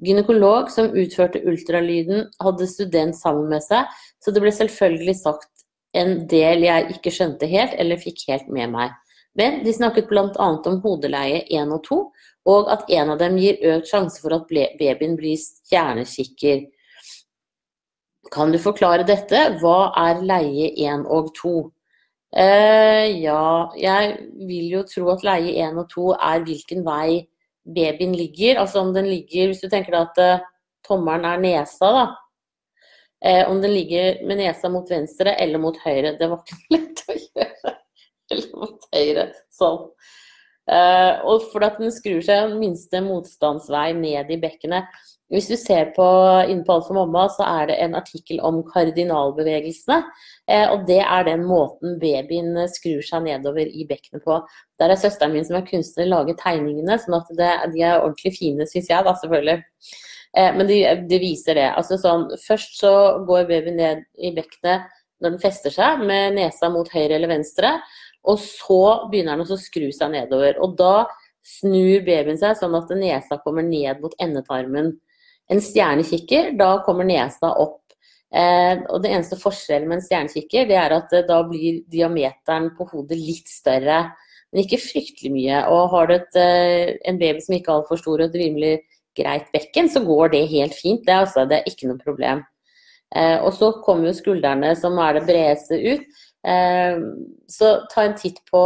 Gynekolog 0.00 0.70
som 0.72 0.94
utførte 0.96 1.42
ultralyden, 1.44 2.30
hadde 2.40 2.68
student 2.70 3.18
sammen 3.18 3.50
med 3.52 3.60
seg, 3.66 3.84
så 4.24 4.32
det 4.32 4.40
ble 4.40 4.52
selvfølgelig 4.56 5.16
sagt 5.18 5.66
en 5.92 6.22
del 6.30 6.64
jeg 6.64 6.94
ikke 6.94 7.12
skjønte 7.12 7.48
helt, 7.50 7.74
eller 7.76 8.00
fikk 8.00 8.24
helt 8.30 8.48
med 8.48 8.72
meg. 8.72 8.94
Men 9.36 9.60
de 9.66 9.74
snakket 9.74 10.08
bl.a. 10.08 10.30
om 10.38 10.80
hodeleie 10.84 11.42
1 11.52 11.74
og 11.76 11.84
2, 11.86 11.98
og 12.50 12.70
at 12.72 12.88
en 12.96 13.12
av 13.12 13.20
dem 13.20 13.36
gir 13.38 13.60
økt 13.74 13.90
sjanse 13.90 14.22
for 14.22 14.34
at 14.38 14.48
babyen 14.48 15.18
blir 15.18 15.36
stjernekikker. 15.38 16.64
Kan 18.32 18.54
du 18.54 18.58
forklare 18.62 19.04
dette? 19.04 19.42
Hva 19.60 19.90
er 20.08 20.24
leie 20.24 20.72
1 20.88 21.04
og 21.10 21.34
2? 21.36 21.54
Eh, 22.30 23.08
ja, 23.24 23.70
jeg 23.74 24.10
vil 24.46 24.68
jo 24.70 24.84
tro 24.86 25.08
at 25.10 25.24
leie 25.26 25.56
1 25.66 25.78
og 25.82 25.88
2 25.90 26.04
er 26.14 26.44
hvilken 26.46 26.84
vei 26.86 27.26
babyen 27.66 28.14
ligger. 28.14 28.60
Altså 28.62 28.80
om 28.84 28.94
den 28.94 29.10
ligger 29.10 29.50
Hvis 29.50 29.62
du 29.64 29.68
tenker 29.68 29.94
deg 29.96 30.08
at 30.08 30.22
uh, 30.22 30.46
tommelen 30.86 31.26
er 31.26 31.42
nesa, 31.42 31.90
da. 31.96 32.06
Uh, 33.20 33.50
om 33.50 33.60
den 33.60 33.74
ligger 33.74 34.22
med 34.26 34.40
nesa 34.40 34.70
mot 34.72 34.88
venstre 34.90 35.34
eller 35.42 35.58
mot 35.58 35.76
høyre. 35.84 36.16
Det 36.18 36.30
var 36.30 36.44
ikke 36.44 36.60
lett 36.76 37.04
å 37.04 37.18
gjøre. 37.18 37.76
Eller 38.30 38.58
mot 38.62 38.90
høyre. 38.94 39.28
Sånn. 39.50 39.86
Og 40.70 41.48
for 41.50 41.64
at 41.66 41.80
den 41.82 41.90
skrur 41.90 42.20
seg 42.22 42.52
minste 42.54 43.00
motstandsvei 43.02 43.88
ned 43.98 44.28
i 44.30 44.36
bekkenet. 44.38 44.86
Hvis 45.30 45.46
du 45.46 45.54
ser 45.54 45.92
på 45.94 46.04
inne 46.50 46.64
på 46.66 46.74
Alt 46.74 46.88
for 46.88 46.98
mamma, 46.98 47.28
så 47.30 47.44
er 47.46 47.68
det 47.70 47.76
en 47.84 47.94
artikkel 47.94 48.40
om 48.42 48.64
kardinalbevegelsene. 48.66 50.00
Eh, 50.50 50.66
og 50.72 50.86
det 50.88 50.98
er 51.04 51.26
den 51.28 51.44
måten 51.46 52.00
babyen 52.02 52.58
skrur 52.72 53.04
seg 53.06 53.28
nedover 53.28 53.68
i 53.68 53.86
bekkenet 53.86 54.24
på. 54.26 54.40
Der 54.82 54.90
er 54.90 54.98
søsteren 54.98 55.36
min 55.36 55.46
som 55.46 55.60
er 55.60 55.66
kunstner, 55.68 56.08
laget 56.10 56.40
tegningene, 56.42 56.96
sånn 56.98 57.20
at 57.20 57.30
det, 57.38 57.50
de 57.76 57.84
er 57.86 58.00
ordentlig 58.00 58.32
fine, 58.40 58.66
syns 58.66 58.90
jeg, 58.90 59.06
da 59.06 59.14
selvfølgelig. 59.20 59.62
Eh, 60.34 60.50
men 60.56 60.66
det 60.66 60.80
de 61.10 61.20
viser 61.22 61.60
det. 61.60 61.68
Altså 61.78 61.98
sånn, 62.00 62.26
først 62.42 62.80
så 62.80 62.92
går 63.28 63.46
babyen 63.50 63.78
ned 63.78 64.02
i 64.18 64.32
bekkenet 64.34 64.88
når 65.20 65.36
den 65.36 65.42
fester 65.42 65.74
seg, 65.74 66.02
med 66.10 66.40
nesa 66.40 66.72
mot 66.74 66.90
høyre 66.90 67.20
eller 67.20 67.30
venstre. 67.30 67.76
Og 68.26 68.40
så 68.42 69.06
begynner 69.12 69.38
den 69.38 69.46
å 69.46 69.60
skru 69.60 69.86
seg 69.94 70.10
nedover. 70.16 70.58
Og 70.64 70.74
da 70.80 71.06
snur 71.46 72.02
babyen 72.02 72.40
seg 72.40 72.58
sånn 72.58 72.74
at 72.76 72.90
nesa 72.98 73.38
kommer 73.44 73.62
ned 73.62 74.02
mot 74.02 74.18
endetarmen 74.18 74.90
en 75.50 75.62
stjernekikker, 75.62 76.52
da 76.58 76.76
kommer 76.86 77.06
nesa 77.08 77.52
opp. 77.58 77.78
Eh, 78.30 78.78
og 78.86 79.02
det 79.02 79.10
eneste 79.10 79.38
forskjellen 79.40 79.88
med 79.90 79.98
en 79.98 80.04
stjernekikker, 80.06 80.68
det 80.68 80.76
er 80.78 80.94
at 80.94 81.14
eh, 81.16 81.26
da 81.26 81.40
blir 81.48 81.80
diameteren 81.90 82.70
på 82.76 82.86
hodet 82.92 83.18
litt 83.18 83.50
større. 83.50 84.04
Men 84.50 84.64
ikke 84.64 84.82
fryktelig 84.82 85.32
mye. 85.34 85.64
Og 85.70 85.90
har 85.94 86.06
du 86.06 86.14
et, 86.16 86.38
eh, 86.38 86.94
en 87.10 87.18
baby 87.18 87.42
som 87.42 87.56
ikke 87.56 87.72
er 87.72 87.80
altfor 87.80 88.00
stor 88.00 88.22
og 88.22 88.28
et 88.28 88.38
rimelig 88.38 88.72
greit 89.18 89.50
bekken, 89.54 89.90
så 89.90 90.02
går 90.06 90.32
det 90.34 90.46
helt 90.50 90.74
fint. 90.78 91.04
Det, 91.06 91.18
altså, 91.26 91.44
det 91.50 91.60
er 91.60 91.70
ikke 91.70 91.90
noe 91.90 92.02
problem. 92.02 92.44
Eh, 93.10 93.38
og 93.42 93.52
så 93.58 93.72
kommer 93.84 94.10
jo 94.10 94.18
skuldrene, 94.18 94.74
som 94.78 94.98
er 95.02 95.18
det 95.18 95.26
bredeste, 95.26 95.78
ut. 95.82 96.24
Eh, 96.46 97.02
så 97.50 97.72
ta 97.90 98.06
en 98.06 98.18
titt 98.18 98.38
på, 98.50 98.62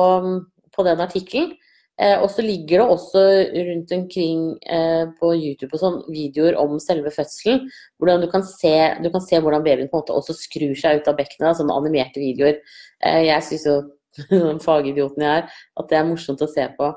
på 0.76 0.84
den 0.84 1.04
artikkelen. 1.04 1.56
Eh, 2.02 2.16
og 2.18 2.26
så 2.34 2.42
ligger 2.42 2.80
det 2.80 2.86
også 2.90 3.20
rundt 3.68 3.92
omkring 3.94 4.38
eh, 4.66 5.04
på 5.14 5.28
YouTube 5.36 5.76
og 5.76 5.82
sånn 5.82 5.98
videoer 6.10 6.56
om 6.58 6.74
selve 6.82 7.12
fødselen. 7.14 7.68
Hvordan 8.02 8.24
du 8.24 8.28
kan 8.32 8.42
se, 8.48 8.74
du 9.04 9.10
kan 9.14 9.22
se 9.22 9.38
hvordan 9.38 9.62
babyen 9.62 9.90
på 9.92 10.00
en 10.00 10.02
måte 10.02 10.16
også 10.16 10.34
skrur 10.36 10.74
seg 10.78 11.00
ut 11.00 11.10
av 11.10 11.18
bekkenet. 11.20 11.60
Sånne 11.60 11.76
animerte 11.78 12.22
videoer. 12.22 12.58
Eh, 12.98 13.20
jeg 13.28 13.46
syns 13.46 13.68
jo, 13.70 13.76
den 14.32 14.62
fagidioten 14.62 15.26
jeg 15.26 15.44
er, 15.44 15.60
at 15.78 15.90
det 15.90 16.00
er 16.00 16.08
morsomt 16.10 16.42
å 16.42 16.50
se 16.50 16.66
på. 16.78 16.90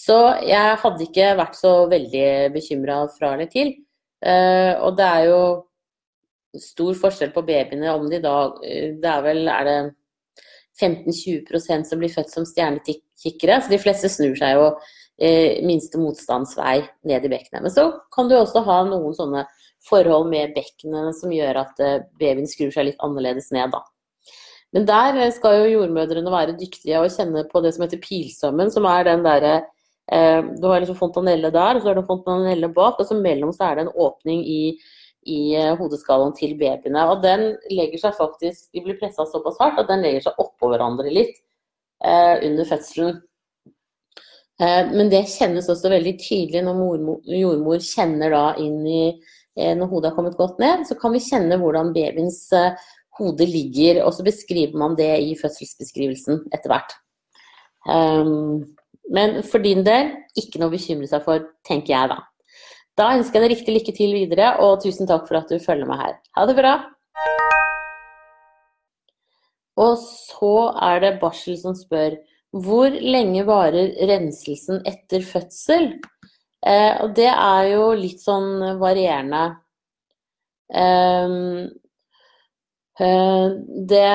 Så 0.00 0.18
jeg 0.46 0.78
hadde 0.82 1.04
ikke 1.04 1.32
vært 1.38 1.58
så 1.58 1.72
veldig 1.90 2.28
bekymra 2.54 3.02
fra 3.16 3.34
eller 3.34 3.50
til. 3.50 3.74
Og 4.20 4.94
det 4.96 5.04
er 5.06 5.24
jo 5.26 5.40
stor 6.60 6.96
forskjell 7.02 7.32
på 7.34 7.42
babyene 7.46 7.92
om 7.92 8.06
de 8.10 8.20
da 8.22 8.34
Det 8.60 9.10
er 9.10 9.22
vel 9.24 9.50
er 9.50 9.66
det 9.68 9.76
15-20% 10.78 11.88
som 11.88 12.00
blir 12.00 12.12
født 12.12 12.32
som 12.32 12.46
stjernekikkere. 12.48 13.60
Så 13.60 13.72
de 13.72 13.80
fleste 13.82 14.10
snur 14.12 14.36
seg 14.38 14.56
jo 14.56 14.66
eh, 15.20 15.60
minste 15.66 16.00
motstandsvei 16.00 16.80
ned 17.08 17.26
i 17.26 17.32
bekkenet. 17.32 17.64
Men 17.66 17.74
så 17.74 17.88
kan 18.14 18.30
du 18.30 18.36
også 18.38 18.64
ha 18.66 18.82
noen 18.88 19.16
sånne 19.16 19.46
forhold 19.88 20.28
med 20.30 20.54
bekkenene 20.56 21.12
som 21.16 21.32
gjør 21.32 21.62
at 21.64 21.82
eh, 21.84 22.02
babyen 22.20 22.48
skrur 22.48 22.72
seg 22.74 22.90
litt 22.90 23.02
annerledes 23.04 23.50
ned, 23.54 23.72
da. 23.72 23.82
Men 24.76 24.86
der 24.88 25.18
eh, 25.18 25.34
skal 25.34 25.62
jo 25.62 25.74
jordmødrene 25.78 26.32
være 26.32 26.56
dyktige 26.60 27.00
og 27.00 27.12
kjenne 27.14 27.46
på 27.50 27.62
det 27.64 27.74
som 27.74 27.86
heter 27.86 28.02
pilsømmen, 28.04 28.72
som 28.72 28.88
er 28.90 29.06
den 29.08 29.24
derre 29.26 29.54
eh, 30.12 30.40
Du 30.60 30.68
har 30.68 30.82
liksom 30.82 30.98
fontanelle 31.00 31.52
der, 31.54 31.76
og 31.76 31.84
så 31.84 31.92
er 31.92 32.00
det 32.00 32.08
fontanelle 32.08 32.72
bak, 32.76 33.00
og 33.00 33.08
så 33.08 33.18
mellom 33.18 33.54
så 33.56 33.70
er 33.70 33.78
det 33.78 33.86
en 33.86 33.94
åpning 34.08 34.44
i 34.44 34.62
i 35.28 35.54
eh, 35.58 35.72
hodeskallen 35.78 36.32
til 36.36 36.54
babyene. 36.60 37.02
Og 37.12 37.24
den 37.24 37.50
legger 37.72 38.06
seg 38.06 38.16
faktisk 38.18 38.70
De 38.72 38.84
blir 38.84 38.98
pressa 39.00 39.26
såpass 39.28 39.58
hardt 39.60 39.80
at 39.82 39.90
den 39.90 40.04
legger 40.04 40.28
seg 40.28 40.40
oppå 40.40 40.70
hverandre 40.72 41.12
litt 41.12 41.34
eh, 42.04 42.38
under 42.46 42.68
fødselen. 42.68 43.18
Eh, 44.60 44.86
men 44.92 45.12
det 45.12 45.26
kjennes 45.32 45.68
også 45.72 45.92
veldig 45.92 46.14
tydelig 46.20 46.64
når 46.66 46.78
mormor, 46.78 47.20
jordmor 47.24 47.84
kjenner 47.84 48.34
da 48.34 48.46
inn 48.60 48.80
i 48.84 49.04
eh, 49.08 49.76
Når 49.76 49.88
hodet 49.92 50.10
har 50.10 50.16
kommet 50.18 50.40
godt 50.40 50.60
ned, 50.62 50.86
så 50.88 50.96
kan 51.00 51.14
vi 51.16 51.22
kjenne 51.24 51.60
hvordan 51.60 51.94
babyens 51.96 52.42
eh, 52.56 52.90
hode 53.20 53.48
ligger. 53.48 54.02
Og 54.06 54.14
så 54.16 54.26
beskriver 54.26 54.76
man 54.78 54.96
det 54.98 55.12
i 55.24 55.36
fødselsbeskrivelsen 55.40 56.44
etter 56.54 56.72
hvert. 56.72 56.96
Um, 57.88 58.66
men 59.10 59.40
for 59.42 59.62
din 59.64 59.80
del, 59.86 60.12
ikke 60.38 60.60
noe 60.60 60.68
å 60.68 60.74
bekymre 60.74 61.08
seg 61.08 61.24
for, 61.24 61.48
tenker 61.66 61.94
jeg 61.94 62.12
da. 62.12 62.18
Da 63.00 63.14
ønsker 63.16 63.40
jeg 63.40 63.46
deg 63.46 63.52
riktig 63.54 63.74
lykke 63.78 63.92
til 63.96 64.10
videre, 64.12 64.48
og 64.60 64.82
tusen 64.82 65.08
takk 65.08 65.22
for 65.24 65.38
at 65.38 65.48
du 65.48 65.56
følger 65.62 65.88
meg 65.88 66.02
her. 66.02 66.16
Ha 66.36 66.42
det 66.44 66.54
bra! 66.58 66.72
Og 69.80 69.94
så 70.02 70.50
er 70.84 71.00
det 71.00 71.14
Barsel 71.22 71.56
som 71.56 71.72
spør 71.78 72.18
hvor 72.60 72.92
lenge 72.92 73.46
varer 73.48 73.94
renselsen 74.10 74.82
etter 74.84 75.24
fødsel? 75.24 75.94
Eh, 76.60 76.92
og 77.00 77.14
det 77.16 77.30
er 77.30 77.70
jo 77.70 77.86
litt 77.96 78.20
sånn 78.20 78.76
varierende. 78.82 79.46
Um, 80.70 81.70
uh, 83.00 83.46
det 83.90 84.10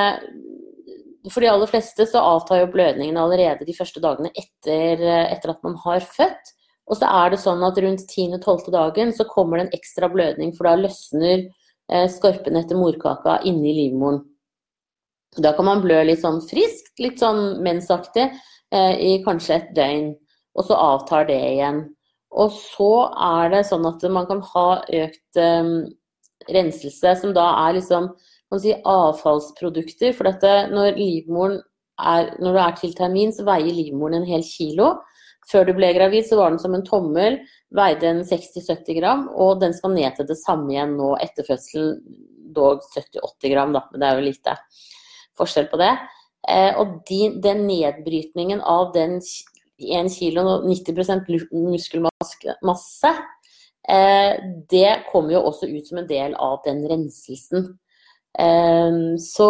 For 1.33 1.41
de 1.43 1.49
aller 1.51 1.67
fleste 1.67 2.05
så 2.07 2.21
avtar 2.21 2.61
jo 2.61 2.69
blødningen 2.75 3.17
allerede 3.17 3.65
de 3.65 3.75
første 3.75 4.03
dagene 4.03 4.29
etter, 4.37 5.01
etter 5.25 5.55
at 5.55 5.65
man 5.65 5.79
har 5.87 6.05
født. 6.05 6.53
Og 6.85 6.99
så 6.99 7.09
er 7.09 7.33
det 7.33 7.41
sånn 7.41 7.63
at 7.65 7.79
rundt 7.81 8.05
10.-12. 8.05 8.69
dagen 8.73 9.13
så 9.15 9.25
kommer 9.29 9.57
det 9.57 9.65
en 9.65 9.77
ekstra 9.79 10.09
blødning, 10.11 10.53
for 10.53 10.69
da 10.69 10.75
løsner 10.77 11.47
eh, 11.47 12.05
skorpen 12.13 12.59
etter 12.59 12.77
morkaka 12.77 13.39
inni 13.49 13.73
livmoren. 13.79 14.21
Da 15.41 15.51
kan 15.57 15.67
man 15.67 15.81
blø 15.83 15.97
litt 16.05 16.21
sånn 16.21 16.39
friskt, 16.45 16.93
litt 17.01 17.19
sånn 17.19 17.57
mensaktig, 17.65 18.29
eh, 18.71 18.93
i 19.01 19.11
kanskje 19.25 19.57
et 19.57 19.73
døgn. 19.75 20.13
Og 20.55 20.69
så 20.69 20.77
avtar 20.79 21.27
det 21.27 21.41
igjen. 21.49 21.81
Og 22.35 22.53
så 22.53 22.91
er 23.11 23.51
det 23.51 23.65
sånn 23.67 23.87
at 23.89 24.05
man 24.11 24.29
kan 24.29 24.43
ha 24.53 24.69
økt 24.85 25.41
eh, 25.41 25.73
renselse, 26.53 27.15
som 27.19 27.33
da 27.35 27.49
er 27.65 27.79
liksom 27.79 28.13
kan 28.51 28.61
si, 28.61 28.75
avfallsprodukter. 28.85 30.13
For 30.15 30.29
dette, 30.29 30.53
når 30.71 30.95
er, 30.95 32.31
når 32.39 32.55
du 32.55 32.61
er 32.61 32.77
til 32.79 32.95
termin, 32.95 33.33
så 33.33 33.45
veier 33.47 33.73
livmoren 33.73 34.21
en 34.21 34.29
hel 34.29 34.45
kilo. 34.45 34.93
Før 35.51 35.67
du 35.67 35.75
ble 35.77 35.91
gravid, 35.93 36.25
så 36.25 36.39
var 36.39 36.51
den 36.51 36.61
som 36.61 36.73
en 36.73 36.85
tommel, 36.85 37.39
veide 37.75 38.09
en 38.09 38.23
60-70 38.25 38.97
gram, 38.97 39.27
og 39.29 39.59
den 39.61 39.75
skal 39.77 39.93
ned 39.93 40.17
til 40.17 40.27
det 40.29 40.39
samme 40.41 40.73
igjen 40.73 40.95
nå 40.97 41.13
etter 41.21 41.45
fødselen, 41.45 41.99
dog 42.55 42.85
70-80 42.95 43.51
gram, 43.51 43.73
da, 43.75 43.83
men 43.91 44.01
det 44.01 44.07
er 44.07 44.19
jo 44.19 44.27
lite 44.29 44.55
forskjell 45.37 45.67
på 45.71 45.79
det. 45.81 45.91
Eh, 46.49 46.71
og 46.79 47.01
de, 47.09 47.19
den 47.43 47.65
nedbrytningen 47.67 48.61
av 48.61 48.93
den 48.95 49.17
1 49.19 50.11
kilo 50.13 50.45
og 50.47 50.67
90% 50.69 51.25
muskelmasse, 51.51 53.11
eh, 53.89 54.37
det 54.71 54.91
kommer 55.11 55.35
jo 55.35 55.45
også 55.49 55.69
ut 55.69 55.89
som 55.89 56.01
en 56.01 56.09
del 56.09 56.37
av 56.39 56.61
den 56.65 56.85
renselsen. 56.89 57.73
Ehm, 58.39 59.15
så 59.21 59.49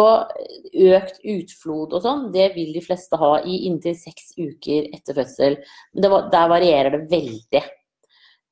økt 0.70 1.18
utflod 1.26 1.96
og 1.96 2.04
sånn, 2.04 2.28
det 2.34 2.52
vil 2.54 2.70
de 2.76 2.82
fleste 2.84 3.18
ha 3.18 3.32
i 3.42 3.64
inntil 3.66 3.96
seks 3.98 4.34
uker 4.38 4.92
etter 4.94 5.16
fødsel. 5.16 5.58
Men 5.96 6.30
der 6.32 6.52
varierer 6.52 6.94
det 6.94 7.08
veldig. 7.10 7.64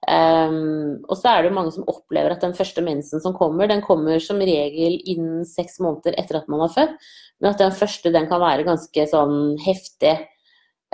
Um, 0.05 1.01
og 1.09 1.17
så 1.17 1.31
er 1.31 1.47
det 1.47 1.55
mange 1.57 1.73
som 1.73 1.87
opplever 1.89 2.35
at 2.35 2.43
den 2.45 2.53
første 2.57 2.83
mensen 2.85 3.23
som 3.25 3.33
kommer, 3.37 3.71
den 3.71 3.81
kommer 3.81 4.19
som 4.21 4.43
regel 4.43 4.99
innen 5.01 5.47
seks 5.49 5.79
måneder 5.81 6.19
etter 6.21 6.43
at 6.43 6.51
man 6.53 6.61
har 6.67 6.75
født. 6.75 6.99
Men 7.41 7.55
at 7.55 7.63
den 7.63 7.73
første 7.77 8.13
den 8.13 8.29
kan 8.29 8.43
være 8.43 8.67
ganske 8.67 9.07
sånn 9.09 9.55
heftig 9.65 10.19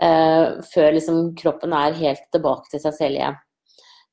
uh, 0.04 0.60
før 0.70 0.94
liksom 0.94 1.32
kroppen 1.40 1.74
er 1.74 1.98
helt 1.98 2.28
tilbake 2.30 2.70
til 2.70 2.84
seg 2.84 2.98
selv 3.00 3.18
igjen. 3.18 3.40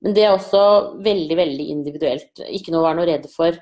Men 0.05 0.13
det 0.17 0.25
er 0.25 0.33
også 0.33 0.63
veldig, 1.05 1.37
veldig 1.39 1.69
individuelt. 1.73 2.45
Ikke 2.53 2.73
noe 2.73 2.83
å 2.83 2.87
være 2.87 2.99
noe 2.99 3.09
redd 3.09 3.29
for. 3.33 3.57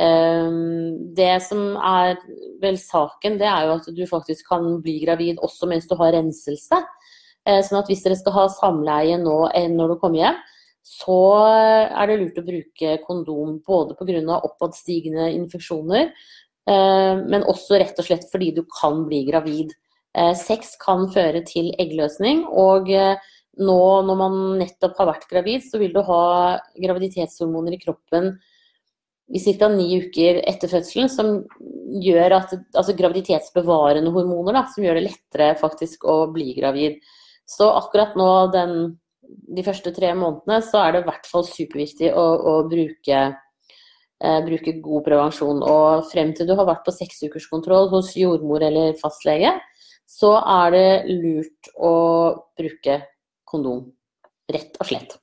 Ehm, 0.00 1.12
det 1.16 1.34
som 1.44 1.74
er 1.76 2.16
vel 2.62 2.78
saken, 2.80 3.36
det 3.40 3.48
er 3.48 3.68
jo 3.68 3.76
at 3.76 3.90
du 3.92 4.02
faktisk 4.08 4.48
kan 4.48 4.78
bli 4.84 5.00
gravid 5.04 5.42
også 5.44 5.68
mens 5.68 5.88
du 5.88 5.96
har 6.00 6.14
renselse. 6.16 6.80
Sånn 7.42 7.80
at 7.80 7.88
hvis 7.90 8.04
dere 8.04 8.14
skal 8.14 8.36
ha 8.36 8.42
samleie 8.54 9.16
nå 9.18 9.36
når 9.74 9.88
du 9.90 9.96
kommer 9.98 10.20
hjem, 10.20 10.36
så 10.86 11.16
er 11.42 12.06
det 12.06 12.18
lurt 12.20 12.38
å 12.38 12.44
bruke 12.46 12.92
kondom 13.02 13.56
både 13.66 13.96
pga. 13.98 14.36
oppadstigende 14.46 15.26
infeksjoner, 15.34 16.12
men 17.26 17.46
også 17.50 17.80
rett 17.82 17.98
og 17.98 18.06
slett 18.06 18.28
fordi 18.30 18.52
du 18.54 18.62
kan 18.70 19.02
bli 19.08 19.24
gravid. 19.26 19.74
Sex 20.38 20.76
kan 20.78 21.08
føre 21.10 21.42
til 21.42 21.72
eggløsning, 21.82 22.46
og 22.46 22.86
nå 23.58 23.82
når 24.06 24.22
man 24.22 24.40
nettopp 24.62 24.98
har 25.02 25.10
vært 25.10 25.28
gravid, 25.30 25.66
så 25.66 25.82
vil 25.82 25.92
du 25.94 26.02
ha 26.06 26.22
graviditetshormoner 26.78 27.74
i 27.74 27.82
kroppen 27.82 28.36
i 29.32 29.40
ca. 29.40 29.68
ni 29.72 29.96
uker 30.02 30.42
etter 30.48 30.68
fødselen, 30.68 31.08
som 31.08 31.38
gjør 32.02 32.36
at 32.36 32.54
Altså 32.76 32.94
graviditetsbevarende 32.96 34.12
hormoner, 34.12 34.58
da, 34.58 34.66
som 34.72 34.84
gjør 34.84 35.00
det 35.00 35.06
lettere 35.06 35.52
faktisk 35.60 36.04
å 36.08 36.26
bli 36.32 36.52
gravid. 36.58 37.00
Så 37.48 37.68
akkurat 37.72 38.16
nå 38.16 38.28
den, 38.52 38.74
de 39.22 39.64
første 39.64 39.92
tre 39.94 40.12
månedene 40.16 40.60
så 40.64 40.82
er 40.82 40.92
det 40.92 41.02
i 41.02 41.08
hvert 41.08 41.28
fall 41.28 41.46
superviktig 41.48 42.12
å, 42.12 42.24
å 42.52 42.54
bruke, 42.68 43.22
eh, 44.20 44.40
bruke 44.46 44.76
god 44.84 45.06
prevensjon. 45.08 45.64
Og 45.64 46.06
frem 46.12 46.32
til 46.36 46.48
du 46.48 46.54
har 46.58 46.68
vært 46.68 46.84
på 46.86 46.96
seksukerskontroll 46.96 47.90
hos 47.92 48.14
jordmor 48.16 48.64
eller 48.68 48.96
fastlege, 49.00 49.54
så 50.08 50.36
er 50.40 50.76
det 50.76 50.88
lurt 51.08 51.72
å 51.80 51.94
bruke 52.58 53.00
kondom. 53.48 53.86
Rett 54.52 54.76
og 54.80 54.88
slett. 54.88 55.16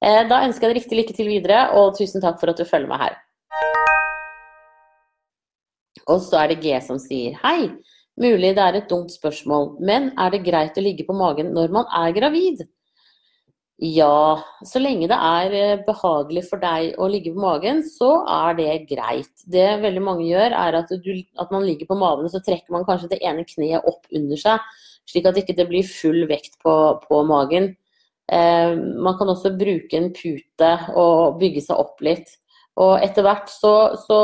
Eh, 0.00 0.22
da 0.28 0.40
ønsker 0.46 0.64
jeg 0.64 0.72
deg 0.72 0.78
riktig 0.80 0.96
lykke 0.96 1.14
til 1.16 1.28
videre, 1.28 1.64
og 1.76 1.92
tusen 1.98 2.24
takk 2.24 2.40
for 2.40 2.52
at 2.52 2.60
du 2.60 2.64
følger 2.64 2.88
meg 2.88 3.02
her. 3.02 3.16
Og 6.08 6.22
så 6.24 6.40
er 6.40 6.52
det 6.52 6.62
G 6.64 6.74
som 6.82 6.98
sier 7.02 7.36
hei. 7.44 7.68
Mulig 8.20 8.54
det 8.56 8.64
er 8.64 8.76
et 8.78 8.90
dumt 8.90 9.12
spørsmål, 9.12 9.74
men 9.84 10.10
er 10.20 10.32
det 10.32 10.44
greit 10.44 10.76
å 10.76 10.84
ligge 10.84 11.06
på 11.08 11.16
magen 11.16 11.52
når 11.56 11.72
man 11.72 11.88
er 12.00 12.14
gravid? 12.16 12.64
Ja, 13.80 14.40
så 14.68 14.80
lenge 14.80 15.06
det 15.08 15.16
er 15.16 15.54
eh, 15.56 15.82
behagelig 15.86 16.42
for 16.50 16.60
deg 16.60 16.98
å 17.00 17.06
ligge 17.08 17.32
på 17.32 17.40
magen, 17.40 17.80
så 17.84 18.10
er 18.28 18.56
det 18.58 18.74
greit. 18.90 19.32
Det 19.48 19.68
veldig 19.80 20.02
mange 20.04 20.26
gjør, 20.28 20.52
er 20.52 20.76
at, 20.82 20.92
du, 21.00 21.12
at 21.40 21.52
man 21.54 21.64
ligger 21.64 21.88
på 21.88 21.96
magen, 21.96 22.28
så 22.28 22.42
trekker 22.44 22.76
man 22.76 22.84
kanskje 22.88 23.14
det 23.14 23.22
ene 23.24 23.46
kneet 23.48 23.88
opp 23.88 24.04
under 24.12 24.40
seg, 24.40 24.66
slik 25.08 25.28
at 25.28 25.36
det 25.36 25.46
ikke 25.46 25.68
blir 25.70 25.88
full 25.88 26.26
vekt 26.28 26.58
på, 26.64 26.74
på 27.06 27.22
magen. 27.28 27.72
Eh, 28.30 28.74
man 28.76 29.16
kan 29.18 29.32
også 29.32 29.54
bruke 29.58 29.98
en 29.98 30.12
pute 30.14 30.70
og 30.94 31.40
bygge 31.40 31.64
seg 31.66 31.80
opp 31.82 32.02
litt. 32.04 32.36
Og 32.80 33.02
etter 33.02 33.26
hvert 33.26 33.50
så, 33.52 33.72
så 34.06 34.18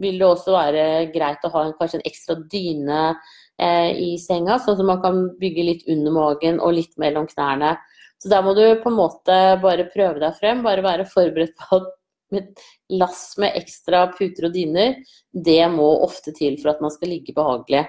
vil 0.00 0.20
det 0.20 0.26
også 0.26 0.54
være 0.54 0.88
greit 1.14 1.46
å 1.46 1.52
ha 1.54 1.66
en, 1.66 1.76
kanskje 1.78 2.00
en 2.00 2.08
ekstra 2.10 2.36
dyne 2.52 3.00
eh, 3.08 3.90
i 3.96 4.10
senga, 4.20 4.60
sånn 4.60 4.76
at 4.76 4.90
man 4.92 5.00
kan 5.02 5.22
bygge 5.40 5.64
litt 5.66 5.88
under 5.90 6.14
magen 6.14 6.60
og 6.60 6.76
litt 6.76 6.92
mellom 7.00 7.26
knærne. 7.30 7.78
Så 8.20 8.28
der 8.28 8.44
må 8.44 8.52
du 8.54 8.64
på 8.82 8.92
en 8.92 8.98
måte 8.98 9.38
bare 9.62 9.88
prøve 9.94 10.20
deg 10.20 10.36
frem, 10.36 10.60
bare 10.66 10.84
være 10.84 11.08
forberedt 11.08 11.56
på 11.56 11.80
at 11.80 11.88
et 12.36 12.60
lass 12.94 13.32
med 13.42 13.56
ekstra 13.58 14.04
puter 14.14 14.46
og 14.46 14.54
dyner, 14.54 15.00
det 15.32 15.62
må 15.72 15.88
ofte 16.04 16.30
til 16.36 16.60
for 16.60 16.74
at 16.74 16.84
man 16.84 16.92
skal 16.94 17.10
ligge 17.10 17.34
behagelig. 17.34 17.88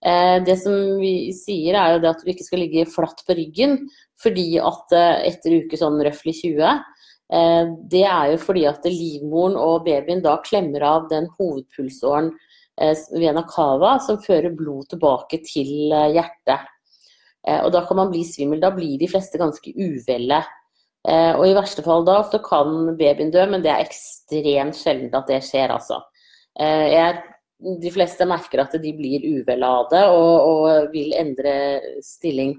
Eh, 0.00 0.42
det 0.44 0.56
som 0.56 0.74
vi 1.00 1.28
sier 1.36 1.76
er 1.76 1.94
jo 1.94 2.00
det 2.00 2.10
at 2.14 2.22
du 2.24 2.30
ikke 2.32 2.46
skal 2.46 2.62
ligge 2.62 2.88
flatt 2.88 3.20
på 3.26 3.36
ryggen, 3.36 3.76
fordi 4.20 4.54
at 4.62 4.94
eh, 4.96 5.26
etter 5.28 5.58
uke 5.60 5.76
sånn 5.76 6.00
røftlig 6.06 6.38
20 6.38 6.62
eh, 6.64 7.72
Det 7.92 8.04
er 8.08 8.30
jo 8.32 8.38
fordi 8.40 8.64
at 8.70 8.86
livmoren 8.88 9.58
og 9.60 9.84
babyen 9.88 10.22
da 10.24 10.38
klemmer 10.46 10.86
av 10.88 11.10
den 11.12 11.28
hovedpulsåren 11.38 12.32
vena 13.12 13.42
cava 13.44 13.98
som 14.00 14.16
fører 14.24 14.54
blod 14.56 14.86
tilbake 14.88 15.42
til 15.44 15.90
hjertet. 16.14 16.62
Og 17.60 17.66
da 17.74 17.82
kan 17.84 17.98
man 17.98 18.08
bli 18.08 18.22
svimmel. 18.24 18.56
Da 18.62 18.70
blir 18.72 18.94
de 18.96 19.08
fleste 19.10 19.36
ganske 19.36 19.74
uvelle. 19.76 20.38
Og 21.04 21.42
i 21.44 21.52
verste 21.58 21.84
fall 21.84 22.06
da 22.08 22.22
så 22.24 22.40
kan 22.40 22.94
babyen 22.96 23.34
dø, 23.34 23.42
men 23.52 23.60
det 23.60 23.74
er 23.74 23.84
ekstremt 23.84 24.78
sjelden 24.80 25.12
at 25.12 25.28
det 25.28 25.42
skjer, 25.44 25.74
altså. 25.76 26.00
Jeg 26.56 27.20
de 27.60 27.92
fleste 27.92 28.26
merker 28.28 28.62
at 28.62 28.76
de 28.80 28.92
blir 28.96 29.24
uvel 29.38 29.64
og, 29.66 29.94
og, 29.94 30.92
vil 30.92 31.12
endre 31.18 31.54
stilling. 32.04 32.54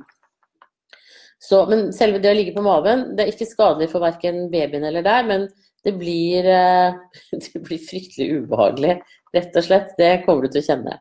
Så, 1.42 1.64
men 1.70 1.90
selve 1.96 2.22
det 2.22 2.32
å 2.32 2.38
ligge 2.38 2.54
på 2.54 2.64
maven, 2.66 3.12
det 3.18 3.26
er 3.26 3.32
ikke 3.34 3.50
skadelig 3.50 3.90
for 3.92 4.04
verken 4.04 4.44
babyen 4.54 4.86
eller 4.86 5.06
deg, 5.06 5.26
men 5.30 5.48
det 5.82 5.96
blir, 5.98 6.46
eh, 6.46 7.00
det 7.48 7.64
blir 7.66 7.82
fryktelig 7.82 8.44
ubehagelig, 8.44 9.00
rett 9.34 9.58
og 9.58 9.66
slett. 9.66 9.96
Det 9.98 10.20
kommer 10.28 10.46
du 10.46 10.54
til 10.54 10.62
å 10.62 10.68
kjenne. 10.70 11.00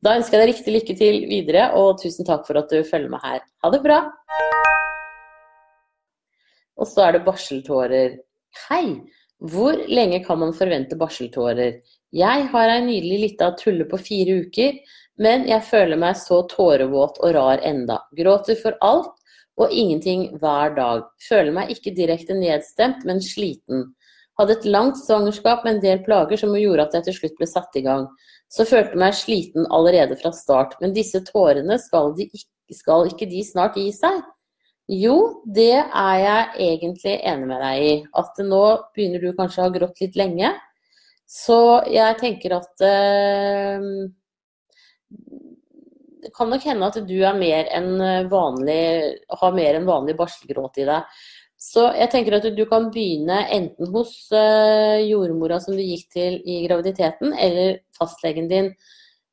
Da 0.00 0.16
ønsker 0.16 0.38
jeg 0.38 0.46
deg 0.46 0.54
riktig 0.54 0.74
lykke 0.78 0.96
til 0.96 1.20
videre, 1.28 1.66
og 1.76 2.00
tusen 2.00 2.24
takk 2.24 2.46
for 2.48 2.56
at 2.56 2.72
du 2.72 2.80
følger 2.88 3.12
med 3.12 3.20
her. 3.20 3.44
Ha 3.60 3.72
det 3.74 3.82
bra! 3.84 4.00
Og 6.80 6.88
så 6.88 7.04
er 7.04 7.18
det 7.18 7.26
barseltårer. 7.26 8.16
Hei! 8.70 8.84
Hvor 9.40 9.78
lenge 9.88 10.20
kan 10.24 10.38
man 10.38 10.52
forvente 10.52 10.98
barseltårer? 11.00 11.80
Jeg 12.12 12.48
har 12.52 12.72
ei 12.72 12.82
nydelig 12.84 13.20
lita 13.22 13.52
tulle 13.56 13.86
på 13.88 13.96
fire 14.00 14.42
uker, 14.44 14.80
men 15.20 15.46
jeg 15.48 15.64
føler 15.64 16.00
meg 16.00 16.18
så 16.20 16.42
tårevåt 16.50 17.20
og 17.24 17.32
rar 17.36 17.62
enda. 17.64 18.00
Gråter 18.16 18.58
for 18.60 18.76
alt 18.84 19.14
og 19.60 19.72
ingenting 19.72 20.26
hver 20.40 20.74
dag. 20.76 21.06
Føler 21.24 21.54
meg 21.56 21.72
ikke 21.72 21.94
direkte 21.96 22.36
nedstemt, 22.36 23.04
men 23.08 23.22
sliten. 23.24 23.90
Hadde 24.40 24.56
et 24.58 24.68
langt 24.68 25.00
svangerskap 25.00 25.64
med 25.64 25.76
en 25.76 25.82
del 25.84 26.02
plager 26.04 26.40
som 26.40 26.56
gjorde 26.56 26.86
at 26.86 26.98
jeg 26.98 27.08
til 27.08 27.18
slutt 27.18 27.40
ble 27.40 27.48
satt 27.48 27.76
i 27.76 27.84
gang. 27.84 28.06
Så 28.52 28.66
følte 28.68 28.98
meg 28.98 29.16
sliten 29.16 29.68
allerede 29.72 30.16
fra 30.20 30.32
start. 30.36 30.76
Men 30.80 30.96
disse 30.96 31.20
tårene, 31.26 31.76
skal, 31.80 32.12
de 32.16 32.28
skal 32.76 33.08
ikke 33.08 33.28
de 33.30 33.44
snart 33.46 33.76
gi 33.80 33.88
seg? 33.94 34.20
Jo, 34.90 35.42
det 35.46 35.76
er 35.78 36.16
jeg 36.18 36.46
egentlig 36.66 37.12
enig 37.22 37.46
med 37.46 37.60
deg 37.62 37.82
i. 37.86 37.92
At 38.18 38.38
nå 38.42 38.62
begynner 38.96 39.22
du 39.22 39.36
kanskje 39.38 39.62
å 39.62 39.68
ha 39.68 39.74
grått 39.74 40.00
litt 40.02 40.16
lenge. 40.18 40.50
Så 41.30 41.58
jeg 41.86 42.16
tenker 42.18 42.56
at 42.56 42.82
eh, 42.82 43.84
Det 46.24 46.32
kan 46.34 46.50
nok 46.50 46.64
hende 46.66 46.88
at 46.90 46.98
du 47.06 47.14
er 47.22 47.38
mer 47.38 47.70
enn 47.70 47.92
vanlig, 48.32 48.80
har 49.30 49.54
mer 49.54 49.78
enn 49.78 49.86
vanlig 49.86 50.16
barselgråt 50.18 50.82
i 50.82 50.88
deg. 50.90 51.20
Så 51.60 51.84
jeg 51.94 52.10
tenker 52.10 52.38
at 52.38 52.48
du 52.56 52.62
kan 52.66 52.88
begynne 52.90 53.44
enten 53.52 53.92
hos 53.94 54.14
eh, 54.32 55.04
jordmora 55.06 55.60
som 55.60 55.76
du 55.76 55.82
gikk 55.84 56.06
til 56.16 56.38
i 56.48 56.62
graviditeten, 56.64 57.34
eller 57.36 57.82
fastlegen 57.96 58.48
din, 58.50 58.70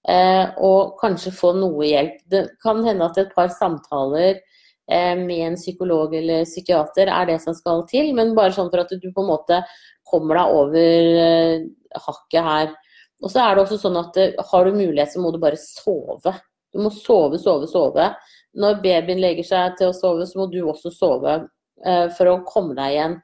eh, 0.06 0.46
og 0.60 0.98
kanskje 1.02 1.34
få 1.34 1.54
noe 1.58 1.88
hjelp. 1.88 2.20
Det 2.30 2.44
kan 2.62 2.84
hende 2.86 3.08
at 3.08 3.18
et 3.24 3.34
par 3.34 3.50
samtaler 3.56 4.42
med 4.88 5.42
en 5.44 5.56
psykolog 5.60 6.14
eller 6.16 6.46
psykiater 6.48 7.10
er 7.12 7.26
det 7.28 7.42
som 7.44 7.56
skal 7.56 7.82
til, 7.90 8.14
men 8.16 8.36
bare 8.38 8.56
sånn 8.56 8.70
for 8.72 8.86
at 8.86 8.94
du 8.96 9.10
på 9.12 9.24
en 9.24 9.32
måte 9.34 9.62
kommer 10.08 10.40
deg 10.40 10.58
over 10.62 11.18
eh, 11.24 11.66
hakket 12.06 12.46
her. 12.46 12.76
Og 13.24 13.34
så 13.34 13.42
er 13.44 13.56
det 13.56 13.64
også 13.66 13.80
sånn 13.82 14.00
at 14.00 14.20
eh, 14.22 14.36
har 14.52 14.68
du 14.68 14.78
mulighet, 14.78 15.14
så 15.14 15.24
må 15.24 15.34
du 15.34 15.40
bare 15.42 15.60
sove. 15.60 16.34
Du 16.74 16.82
må 16.84 16.92
sove, 16.94 17.40
sove, 17.42 17.70
sove. 17.72 18.12
Når 18.58 18.82
babyen 18.84 19.22
legger 19.22 19.48
seg 19.48 19.78
til 19.80 19.92
å 19.92 19.98
sove, 19.98 20.28
så 20.30 20.40
må 20.40 20.48
du 20.52 20.62
også 20.64 20.94
sove 20.94 21.36
eh, 21.38 22.08
for 22.18 22.32
å 22.32 22.42
komme 22.48 22.78
deg 22.78 22.96
igjen. 22.96 23.18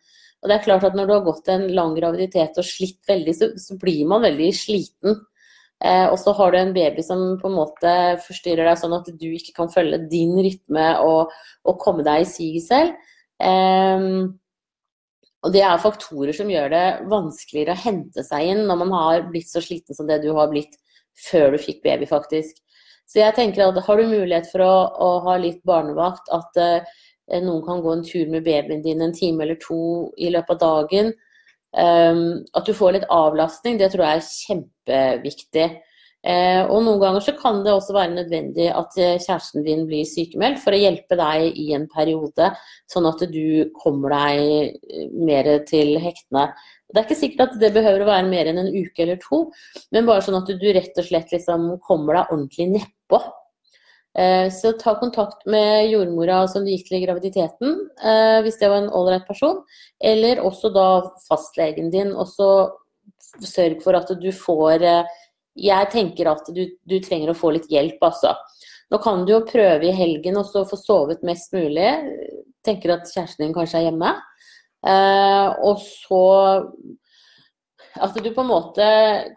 Og 0.44 0.50
det 0.50 0.58
er 0.58 0.66
klart 0.66 0.88
at 0.90 0.96
Når 0.98 1.08
du 1.08 1.14
har 1.16 1.28
gått 1.28 1.52
en 1.54 1.70
lang 1.72 1.94
graviditet 1.96 2.58
og 2.60 2.68
slitt 2.68 3.00
veldig, 3.08 3.36
så 3.56 3.78
blir 3.80 4.04
man 4.10 4.26
veldig 4.26 4.50
sliten. 4.58 5.22
Eh, 5.84 6.06
og 6.08 6.16
så 6.20 6.32
har 6.38 6.54
du 6.54 6.58
en 6.62 6.76
baby 6.76 7.04
som 7.04 7.34
på 7.42 7.50
en 7.50 7.58
måte 7.58 7.96
forstyrrer 8.24 8.70
deg 8.70 8.80
sånn 8.80 8.96
at 8.96 9.10
du 9.20 9.28
ikke 9.36 9.56
kan 9.58 9.72
følge 9.72 10.00
din 10.12 10.38
rytme 10.40 10.86
og, 11.04 11.34
og 11.68 11.82
komme 11.82 12.06
deg 12.08 12.24
i 12.24 12.30
siget 12.30 12.68
selv. 12.70 13.10
Um, 13.44 14.38
og 15.44 15.52
det 15.52 15.64
er 15.68 15.82
faktorer 15.82 16.32
som 16.36 16.52
gjør 16.52 16.70
det 16.72 16.86
vanskeligere 17.12 17.76
å 17.76 17.84
hente 17.84 18.24
seg 18.24 18.54
inn 18.54 18.62
når 18.70 18.80
man 18.80 18.94
har 18.96 19.26
blitt 19.34 19.50
så 19.50 19.60
sliten 19.64 19.98
som 19.98 20.08
det 20.08 20.22
du 20.24 20.30
har 20.38 20.48
blitt 20.54 20.78
før 21.26 21.52
du 21.52 21.60
fikk 21.60 21.82
baby, 21.84 22.08
faktisk. 22.08 22.62
Så 23.10 23.20
jeg 23.20 23.36
tenker 23.36 23.66
at 23.66 23.82
har 23.84 24.00
du 24.00 24.08
mulighet 24.08 24.48
for 24.54 24.64
å, 24.64 24.74
å 24.88 25.10
ha 25.28 25.36
litt 25.42 25.60
barnevakt, 25.68 26.32
at 26.32 26.62
uh, 26.64 26.96
noen 27.44 27.62
kan 27.68 27.84
gå 27.84 27.92
en 27.92 28.08
tur 28.08 28.32
med 28.32 28.48
babyen 28.48 28.86
din 28.86 29.04
en 29.04 29.14
time 29.16 29.44
eller 29.44 29.60
to 29.60 29.84
i 30.16 30.32
løpet 30.32 30.64
av 30.64 30.88
dagen, 30.88 31.12
at 31.74 32.68
du 32.68 32.74
får 32.78 32.92
litt 32.94 33.06
avlastning, 33.10 33.80
det 33.80 33.88
tror 33.94 34.04
jeg 34.06 34.20
er 34.20 34.28
kjempeviktig. 34.28 35.68
Eh, 36.24 36.62
og 36.72 36.86
noen 36.86 37.02
ganger 37.02 37.24
så 37.26 37.34
kan 37.36 37.58
det 37.66 37.74
også 37.74 37.98
være 37.98 38.14
nødvendig 38.14 38.70
at 38.72 38.96
eh, 38.96 39.18
kjæresten 39.20 39.66
din 39.66 39.82
blir 39.90 40.06
sykemeldt 40.08 40.62
for 40.64 40.72
å 40.72 40.80
hjelpe 40.80 41.18
deg 41.20 41.58
i 41.60 41.66
en 41.76 41.84
periode, 41.92 42.48
sånn 42.88 43.10
at 43.10 43.26
du 43.28 43.74
kommer 43.76 44.16
deg 44.16 44.70
eh, 44.72 45.10
mer 45.12 45.50
til 45.68 45.98
hektene. 46.00 46.46
Det 46.88 47.02
er 47.02 47.08
ikke 47.10 47.20
sikkert 47.20 47.44
at 47.50 47.60
det 47.60 47.74
behøver 47.76 48.06
å 48.06 48.08
være 48.08 48.30
mer 48.30 48.48
enn 48.48 48.62
en 48.62 48.72
uke 48.72 49.04
eller 49.04 49.20
to, 49.20 49.50
men 49.92 50.08
bare 50.08 50.24
sånn 50.24 50.40
at 50.40 50.48
du 50.48 50.68
rett 50.72 50.96
og 51.02 51.10
slett 51.10 51.36
liksom 51.36 51.74
kommer 51.84 52.22
deg 52.22 52.32
ordentlig 52.38 52.70
nedpå. 52.78 53.20
Så 54.14 54.76
ta 54.78 54.92
kontakt 55.00 55.40
med 55.50 55.88
jordmora 55.90 56.44
som 56.46 56.62
du 56.62 56.70
gikk 56.70 56.84
til 56.86 57.00
i 57.00 57.06
graviditeten, 57.08 57.72
hvis 58.46 58.60
det 58.62 58.68
var 58.70 58.84
en 58.84 58.92
ålreit 58.94 59.24
person, 59.26 59.64
eller 59.98 60.44
også 60.46 60.70
da 60.76 60.86
fastlegen 61.26 61.90
din. 61.90 62.12
Og 62.14 62.30
så 62.30 62.50
sørg 63.42 63.82
for 63.82 63.98
at 63.98 64.14
du 64.22 64.30
får 64.38 64.86
jeg 65.60 65.90
tenker 65.94 66.30
at 66.32 66.48
du, 66.54 66.66
du, 66.86 66.98
trenger 67.04 67.32
å 67.32 67.38
få 67.38 67.54
litt 67.54 67.70
hjelp, 67.72 68.02
altså. 68.02 68.34
Nå 68.92 69.00
kan 69.02 69.24
du 69.26 69.36
jo 69.36 69.46
prøve 69.48 69.90
i 69.90 69.96
helgen 69.96 70.38
og 70.42 70.50
få 70.70 70.78
sovet 70.78 71.24
mest 71.26 71.54
mulig. 71.56 71.90
Tenker 72.66 72.96
at 72.96 73.10
kjæresten 73.10 73.46
din 73.46 73.56
kanskje 73.56 73.82
er 73.82 73.88
hjemme. 73.90 74.12
Eh, 74.84 75.48
og 75.64 75.82
så 75.82 76.24
at 78.02 78.16
du 78.18 78.30
på 78.34 78.42
en 78.42 78.50
måte 78.50 78.88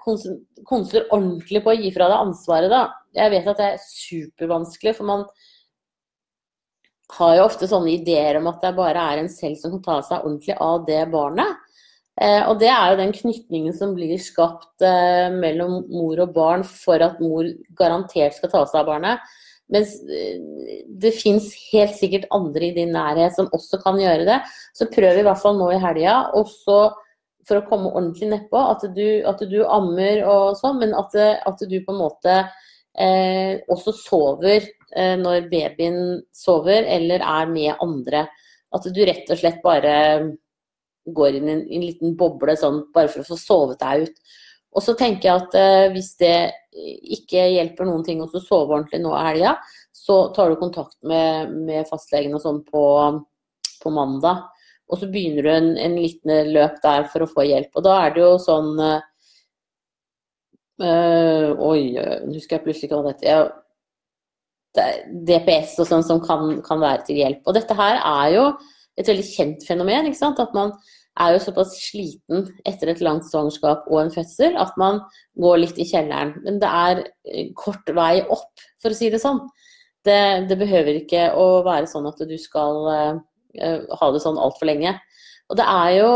konser 0.00 1.08
ordentlig 1.10 1.60
på 1.64 1.72
å 1.72 1.76
gi 1.76 1.90
fra 1.92 2.08
deg 2.08 2.22
ansvaret, 2.28 2.72
da. 2.72 2.86
Jeg 3.16 3.32
vet 3.32 3.50
at 3.52 3.60
det 3.60 3.68
er 3.74 3.84
supervanskelig, 3.84 4.96
for 4.96 5.08
man 5.08 5.26
har 7.16 7.36
jo 7.38 7.46
ofte 7.46 7.68
sånne 7.70 7.92
ideer 7.92 8.40
om 8.40 8.48
at 8.50 8.64
det 8.64 8.74
bare 8.76 9.04
er 9.12 9.22
en 9.22 9.30
selv 9.30 9.60
som 9.60 9.76
kan 9.76 9.84
ta 9.84 10.00
seg 10.08 10.24
ordentlig 10.24 10.56
av 10.58 10.84
det 10.88 11.04
barnet. 11.12 11.62
Eh, 12.16 12.42
og 12.48 12.58
det 12.62 12.70
er 12.72 12.90
jo 12.90 13.00
den 13.02 13.12
knytningen 13.14 13.74
som 13.76 13.92
blir 13.96 14.16
skapt 14.22 14.84
eh, 14.84 15.28
mellom 15.32 15.82
mor 15.92 16.22
og 16.24 16.32
barn 16.36 16.64
for 16.66 17.02
at 17.04 17.20
mor 17.20 17.44
garantert 17.76 18.38
skal 18.38 18.52
ta 18.52 18.62
seg 18.64 18.80
av 18.82 18.88
barnet. 18.88 19.34
Mens 19.72 19.92
eh, 20.08 20.40
det 20.88 21.12
fins 21.18 21.50
helt 21.70 21.96
sikkert 21.98 22.28
andre 22.34 22.70
i 22.70 22.76
din 22.76 22.94
nærhet 22.96 23.36
som 23.36 23.50
også 23.52 23.82
kan 23.84 24.00
gjøre 24.00 24.26
det. 24.28 24.40
Så 24.74 24.88
prøv 24.92 25.20
i 25.20 25.26
hvert 25.26 25.42
fall 25.42 25.60
nå 25.60 25.68
i 25.74 25.82
helga, 25.82 26.22
også 26.40 26.80
for 27.46 27.60
å 27.60 27.66
komme 27.68 27.92
ordentlig 27.92 28.30
nedpå, 28.32 28.62
at, 28.72 28.86
at 28.86 29.44
du 29.50 29.58
ammer 29.64 30.22
og 30.26 30.56
sånn, 30.58 30.80
men 30.82 30.94
at, 30.98 31.14
at, 31.16 31.62
du 31.62 31.76
på 31.84 31.94
en 31.94 32.00
måte 32.00 32.38
eh, 32.98 33.62
også 33.72 33.94
sover 33.94 34.64
eh, 34.64 35.14
når 35.20 35.46
babyen 35.52 36.00
sover, 36.34 36.88
eller 36.96 37.22
er 37.22 37.52
med 37.52 37.84
andre. 37.84 38.26
At 38.74 38.88
du 38.90 39.00
rett 39.06 39.30
og 39.30 39.40
slett 39.40 39.62
bare 39.64 39.94
går 41.06 41.38
inn 41.38 41.46
i 41.48 41.54
en, 41.54 41.62
en, 41.70 41.86
liten 41.86 42.16
boble 42.18 42.56
sånn 42.58 42.82
bare 42.94 43.10
for 43.12 43.22
å 43.22 43.30
få 43.30 43.38
sovet 43.38 43.82
deg 43.82 44.08
ut. 44.08 44.36
Og 44.76 44.84
så 44.84 44.96
tenker 44.98 45.28
jeg 45.28 45.44
at 45.44 45.54
eh, 45.56 45.86
hvis 45.94 46.12
det 46.20 46.36
ikke 47.16 47.46
hjelper 47.54 47.88
noen 47.88 48.04
ting 48.04 48.20
å 48.20 48.28
sove 48.34 48.74
ordentlig 48.74 49.00
nå 49.04 49.14
i 49.16 49.24
helga, 49.30 49.54
så 49.96 50.26
tar 50.36 50.52
du 50.52 50.58
kontakt 50.60 50.98
med, 51.06 51.54
med 51.66 51.88
fastlegen 51.88 52.34
og 52.36 52.42
sånn 52.42 52.60
på, 52.66 52.84
på, 53.82 53.92
mandag. 53.94 54.44
Og 54.86 55.00
så 55.00 55.08
begynner 55.10 55.42
du 55.42 55.50
en, 55.50 55.70
en 55.82 55.96
liten 55.98 56.52
løp 56.54 56.76
der 56.84 57.06
for 57.10 57.24
å 57.24 57.30
få 57.30 57.46
hjelp. 57.48 57.72
Og 57.74 57.82
da 57.86 57.94
er 58.04 58.10
det 58.14 58.22
jo 58.22 58.32
sånn 58.42 58.70
øh, 60.82 61.48
Oi, 61.66 61.80
nå 61.96 62.34
husker 62.36 62.58
jeg 62.58 62.64
plutselig 62.66 62.86
ikke 62.88 63.00
hva 63.00 63.06
det 63.08 63.16
heter. 63.16 63.50
DPS 65.26 65.78
og 65.82 65.88
sånn 65.88 66.04
som 66.06 66.20
kan, 66.22 66.60
kan 66.64 66.82
være 66.82 67.06
til 67.08 67.16
hjelp. 67.22 67.42
Og 67.48 67.56
dette 67.56 67.74
her 67.78 67.98
er 67.98 68.28
jo 68.36 68.44
et 68.96 69.08
veldig 69.08 69.26
kjent 69.26 69.66
fenomen. 69.66 70.06
ikke 70.08 70.20
sant? 70.20 70.40
At 70.42 70.54
man 70.56 70.74
er 71.16 71.32
jo 71.34 71.42
såpass 71.46 71.74
sliten 71.80 72.46
etter 72.68 72.92
et 72.92 73.02
langt 73.04 73.24
svangerskap 73.28 73.86
og 73.88 74.02
en 74.02 74.12
fødsel 74.12 74.56
at 74.60 74.74
man 74.80 75.00
går 75.40 75.62
litt 75.62 75.78
i 75.80 75.88
kjelleren. 75.88 76.34
Men 76.44 76.60
det 76.62 76.70
er 76.70 77.02
eh, 77.32 77.52
kort 77.56 77.88
vei 77.96 78.20
opp, 78.22 78.52
for 78.82 78.92
å 78.92 78.98
si 78.98 79.10
det 79.12 79.22
sånn. 79.22 79.40
Det, 80.06 80.46
det 80.50 80.58
behøver 80.60 81.00
ikke 81.00 81.30
å 81.34 81.64
være 81.66 81.88
sånn 81.90 82.06
at 82.06 82.20
du 82.28 82.36
skal 82.38 82.84
ha 83.60 84.10
det 84.12 84.22
sånn 84.24 84.40
altfor 84.40 84.70
lenge. 84.70 84.96
Og 85.46 85.58
det 85.58 85.66
er 85.70 85.90
jo 86.00 86.12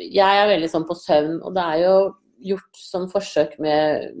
Jeg 0.00 0.42
er 0.42 0.50
veldig 0.50 0.70
sånn 0.72 0.88
på 0.88 0.96
søvn, 0.96 1.38
og 1.44 1.54
det 1.56 1.64
er 1.74 1.80
jo 1.84 1.96
gjort 2.42 2.78
sånn 2.78 3.08
forsøk 3.12 3.58
med 3.62 4.16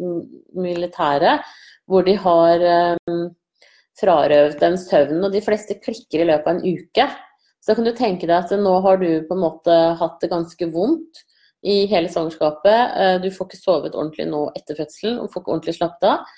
militæret, 0.54 1.42
hvor 1.90 2.04
de 2.06 2.14
har 2.22 2.62
um, 3.10 3.24
frarøvet 3.98 4.60
dem 4.62 4.76
søvnen, 4.78 5.24
og 5.26 5.34
de 5.34 5.42
fleste 5.42 5.74
klikker 5.82 6.22
i 6.22 6.28
løpet 6.28 6.46
av 6.46 6.54
en 6.54 6.62
uke. 6.62 7.08
Så 7.62 7.74
kan 7.74 7.86
du 7.86 7.92
tenke 7.94 8.28
deg 8.28 8.36
at 8.38 8.54
nå 8.58 8.76
har 8.84 9.00
du 9.02 9.24
på 9.26 9.36
en 9.36 9.42
måte 9.42 9.74
hatt 9.98 10.22
det 10.22 10.30
ganske 10.30 10.70
vondt 10.70 11.24
i 11.62 11.84
hele 11.90 12.10
svangerskapet. 12.10 12.94
Eh, 12.98 13.16
du 13.22 13.28
får 13.30 13.48
ikke 13.48 13.60
sovet 13.60 13.98
ordentlig 13.98 14.26
nå 14.30 14.48
etter 14.58 14.78
fødselen 14.78 15.20
og 15.22 15.30
får 15.30 15.44
ikke 15.44 15.54
ordentlig 15.54 15.76
slappet 15.78 16.08
av. 16.10 16.32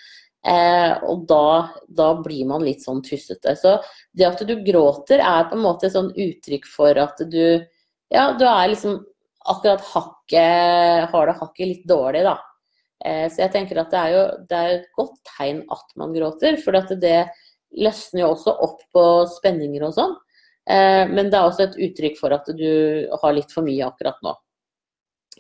Eh, 0.45 0.93
og 1.09 1.25
da, 1.29 1.71
da, 1.89 2.11
blir 2.21 2.45
man 2.51 2.65
litt 2.67 2.85
sånn 2.85 3.01
tussete. 3.05 3.55
Så 3.57 3.79
det 4.13 4.27
at 4.29 4.43
du 4.45 4.55
gråter 4.67 5.23
er 5.25 5.47
på 5.49 5.57
en 5.57 5.65
måte 5.65 5.89
et 5.89 5.97
sånn 5.97 6.13
uttrykk 6.13 6.69
for 6.69 7.01
at 7.01 7.23
du 7.31 7.65
Ja, 8.13 8.33
du 8.37 8.45
er 8.45 8.69
liksom 8.69 8.99
akkurat 9.49 9.81
hakket 9.89 11.09
Har 11.11 11.27
det 11.27 11.39
hakket 11.41 11.71
litt 11.71 11.87
dårlig, 11.89 12.25
da. 12.29 12.37
Eh, 13.05 13.27
så 13.33 13.45
jeg 13.45 13.55
tenker 13.57 13.81
at 13.81 13.91
det 13.93 14.03
er 14.03 14.13
jo 14.13 14.23
det 14.51 14.61
er 14.61 14.75
et 14.77 14.87
godt 14.97 15.17
tegn 15.35 15.65
at 15.73 15.97
man 16.01 16.15
gråter, 16.17 16.61
for 16.61 16.77
at 16.79 16.93
det 17.01 17.25
løsner 17.75 18.23
jo 18.23 18.31
også 18.35 18.55
opp 18.65 18.85
på 18.95 19.05
spenninger 19.35 19.85
og 19.85 19.97
sånn. 19.97 20.15
Eh, 20.71 21.05
men 21.11 21.29
det 21.33 21.41
er 21.41 21.49
også 21.49 21.67
et 21.67 21.79
uttrykk 21.89 22.21
for 22.21 22.37
at 22.37 22.49
du 22.57 23.09
har 23.23 23.37
litt 23.37 23.53
for 23.53 23.67
mye 23.67 23.89
akkurat 23.89 24.21
nå. 24.25 24.33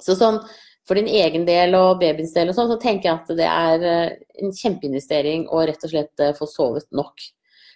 Så 0.01 0.17
sånn, 0.19 0.40
for 0.88 1.01
din 1.01 1.09
egen 1.09 1.47
del 1.49 1.75
og 1.79 2.01
babyens 2.03 2.35
del 2.37 2.51
og 2.51 2.59
sånn, 2.59 2.68
så 2.73 2.81
tenker 2.81 3.09
jeg 3.09 3.16
at 3.16 3.33
det 3.38 3.49
er 3.49 3.87
eh, 3.88 4.18
en 4.42 4.53
kjempeinvestering 4.53 5.47
å 5.49 5.64
rett 5.64 5.87
og 5.87 5.92
slett 5.94 6.23
eh, 6.23 6.35
få 6.37 6.49
sovet 6.51 6.88
nok. 6.92 7.25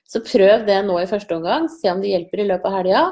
Så 0.09 0.23
prøv 0.25 0.65
det 0.69 0.79
nå 0.87 0.97
i 1.01 1.09
første 1.09 1.37
omgang, 1.37 1.69
se 1.73 1.91
om 1.93 2.01
det 2.01 2.13
hjelper 2.13 2.43
i 2.43 2.49
løpet 2.49 2.69
av 2.69 2.77
helga. 2.79 3.03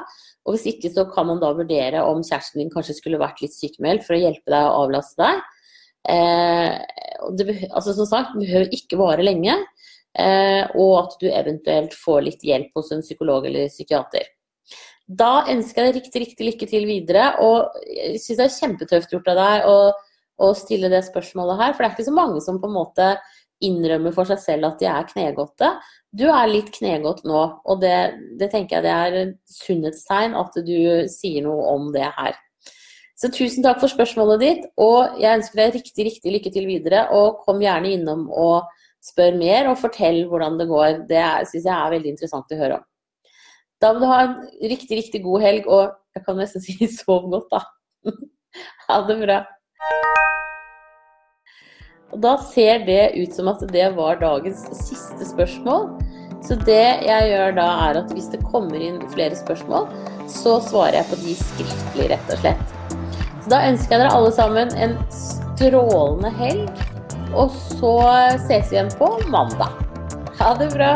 Og 0.47 0.55
hvis 0.55 0.69
ikke 0.71 0.89
så 0.93 1.03
kan 1.11 1.27
man 1.29 1.41
da 1.41 1.51
vurdere 1.53 2.01
om 2.07 2.23
kjæresten 2.23 2.61
din 2.61 2.71
kanskje 2.73 2.95
skulle 2.97 3.19
vært 3.21 3.41
litt 3.43 3.53
sykemeldt 3.53 4.05
for 4.07 4.15
å 4.15 4.21
hjelpe 4.21 4.53
deg 4.53 4.65
å 4.65 4.77
avlaste 4.85 5.19
deg. 5.19 5.41
Eh, 6.13 6.77
det, 7.37 7.57
altså 7.67 7.93
Som 7.97 8.07
sagt, 8.09 8.33
det 8.37 8.45
behøver 8.45 8.77
ikke 8.77 9.01
vare 9.01 9.25
lenge. 9.25 9.57
Eh, 10.17 10.63
og 10.79 10.93
at 11.03 11.19
du 11.21 11.27
eventuelt 11.29 11.93
får 11.93 12.23
litt 12.25 12.45
hjelp 12.45 12.73
hos 12.77 12.93
en 12.95 13.03
psykolog 13.05 13.45
eller 13.49 13.69
psykiater. 13.69 14.25
Da 15.07 15.45
ønsker 15.47 15.85
jeg 15.85 15.93
deg 15.93 16.01
riktig, 16.01 16.21
riktig 16.25 16.47
lykke 16.49 16.67
til 16.67 16.85
videre. 16.87 17.31
Og 17.43 17.75
jeg 17.87 18.19
syns 18.21 18.39
det 18.41 18.45
er 18.47 18.55
kjempetøft 18.57 19.13
gjort 19.13 19.29
av 19.31 19.39
deg 19.39 19.67
å, 19.71 19.77
å, 20.43 20.53
stille 20.57 20.91
det 20.91 21.05
spørsmålet 21.07 21.61
her. 21.61 21.75
For 21.75 21.83
det 21.83 21.89
er 21.89 21.95
ikke 21.95 22.09
så 22.09 22.15
mange 22.15 22.41
som 22.43 22.59
på 22.59 22.67
en 22.69 22.75
måte 22.75 23.11
innrømmer 23.63 24.13
for 24.13 24.29
seg 24.29 24.41
selv 24.43 24.67
at 24.69 24.81
de 24.81 24.89
er 24.91 25.07
knegåtte. 25.09 25.71
Du 26.13 26.27
er 26.29 26.51
litt 26.51 26.69
knegått 26.75 27.23
nå, 27.27 27.39
og 27.65 27.79
det, 27.81 27.95
det 28.37 28.51
tenker 28.51 28.77
jeg 28.77 28.85
det 28.85 28.91
er 28.93 29.15
et 29.23 29.37
sunnhetstegn 29.49 30.35
at 30.37 30.59
du 30.67 30.77
sier 31.09 31.45
noe 31.45 31.71
om 31.73 31.89
det 31.95 32.05
her. 32.19 32.37
Så 33.17 33.31
tusen 33.33 33.65
takk 33.65 33.79
for 33.81 33.89
spørsmålet 33.89 34.43
ditt, 34.43 34.67
og 34.77 35.17
jeg 35.17 35.39
ønsker 35.39 35.57
deg 35.57 35.79
riktig, 35.79 36.05
riktig 36.05 36.35
lykke 36.35 36.51
til 36.53 36.67
videre. 36.69 37.07
Og 37.17 37.39
kom 37.47 37.63
gjerne 37.63 37.95
innom 37.95 38.27
og 38.29 38.67
spør 39.01 39.39
mer 39.39 39.71
og 39.71 39.79
fortell 39.81 40.21
hvordan 40.29 40.59
det 40.59 40.69
går. 40.69 41.01
Det 41.09 41.25
syns 41.49 41.63
jeg 41.63 41.73
er 41.73 41.95
veldig 41.95 42.13
interessant 42.13 42.53
å 42.53 42.59
høre 42.61 42.77
om. 42.77 42.85
Da 43.81 43.91
må 43.93 44.01
du 44.01 44.07
ha 44.09 44.21
en 44.25 44.37
riktig, 44.71 44.97
riktig 44.97 45.21
god 45.25 45.43
helg, 45.43 45.67
og 45.69 45.93
jeg 46.17 46.25
kan 46.25 46.39
nesten 46.41 46.63
si 46.63 46.77
sov 46.99 47.29
godt, 47.33 47.53
da. 47.53 47.61
ha 48.87 48.99
det 49.05 49.17
bra. 49.21 49.41
Og 52.15 52.21
da 52.23 52.37
ser 52.41 52.85
det 52.87 53.01
ut 53.19 53.35
som 53.35 53.49
at 53.51 53.61
det 53.73 53.89
var 53.97 54.21
dagens 54.21 54.63
siste 54.79 55.27
spørsmål. 55.27 55.91
Så 56.45 56.55
det 56.65 57.03
jeg 57.03 57.29
gjør 57.31 57.57
da, 57.57 57.67
er 57.89 57.99
at 58.01 58.13
hvis 58.15 58.29
det 58.31 58.39
kommer 58.47 58.81
inn 58.81 59.01
flere 59.11 59.35
spørsmål, 59.37 59.89
så 60.31 60.57
svarer 60.63 61.01
jeg 61.01 61.09
på 61.11 61.19
de 61.25 61.35
skriftlig, 61.41 62.07
rett 62.13 62.33
og 62.33 62.41
slett. 62.41 62.73
Så 63.43 63.51
da 63.51 63.61
ønsker 63.67 63.97
jeg 63.97 64.03
dere 64.05 64.15
alle 64.15 64.31
sammen 64.33 64.73
en 64.79 64.95
strålende 65.13 66.31
helg. 66.39 66.85
Og 67.35 67.51
så 67.75 67.93
ses 68.47 68.71
vi 68.71 68.79
igjen 68.79 68.93
på 68.97 69.11
mandag. 69.29 69.75
Ha 70.39 70.53
det 70.57 70.71
bra. 70.73 70.95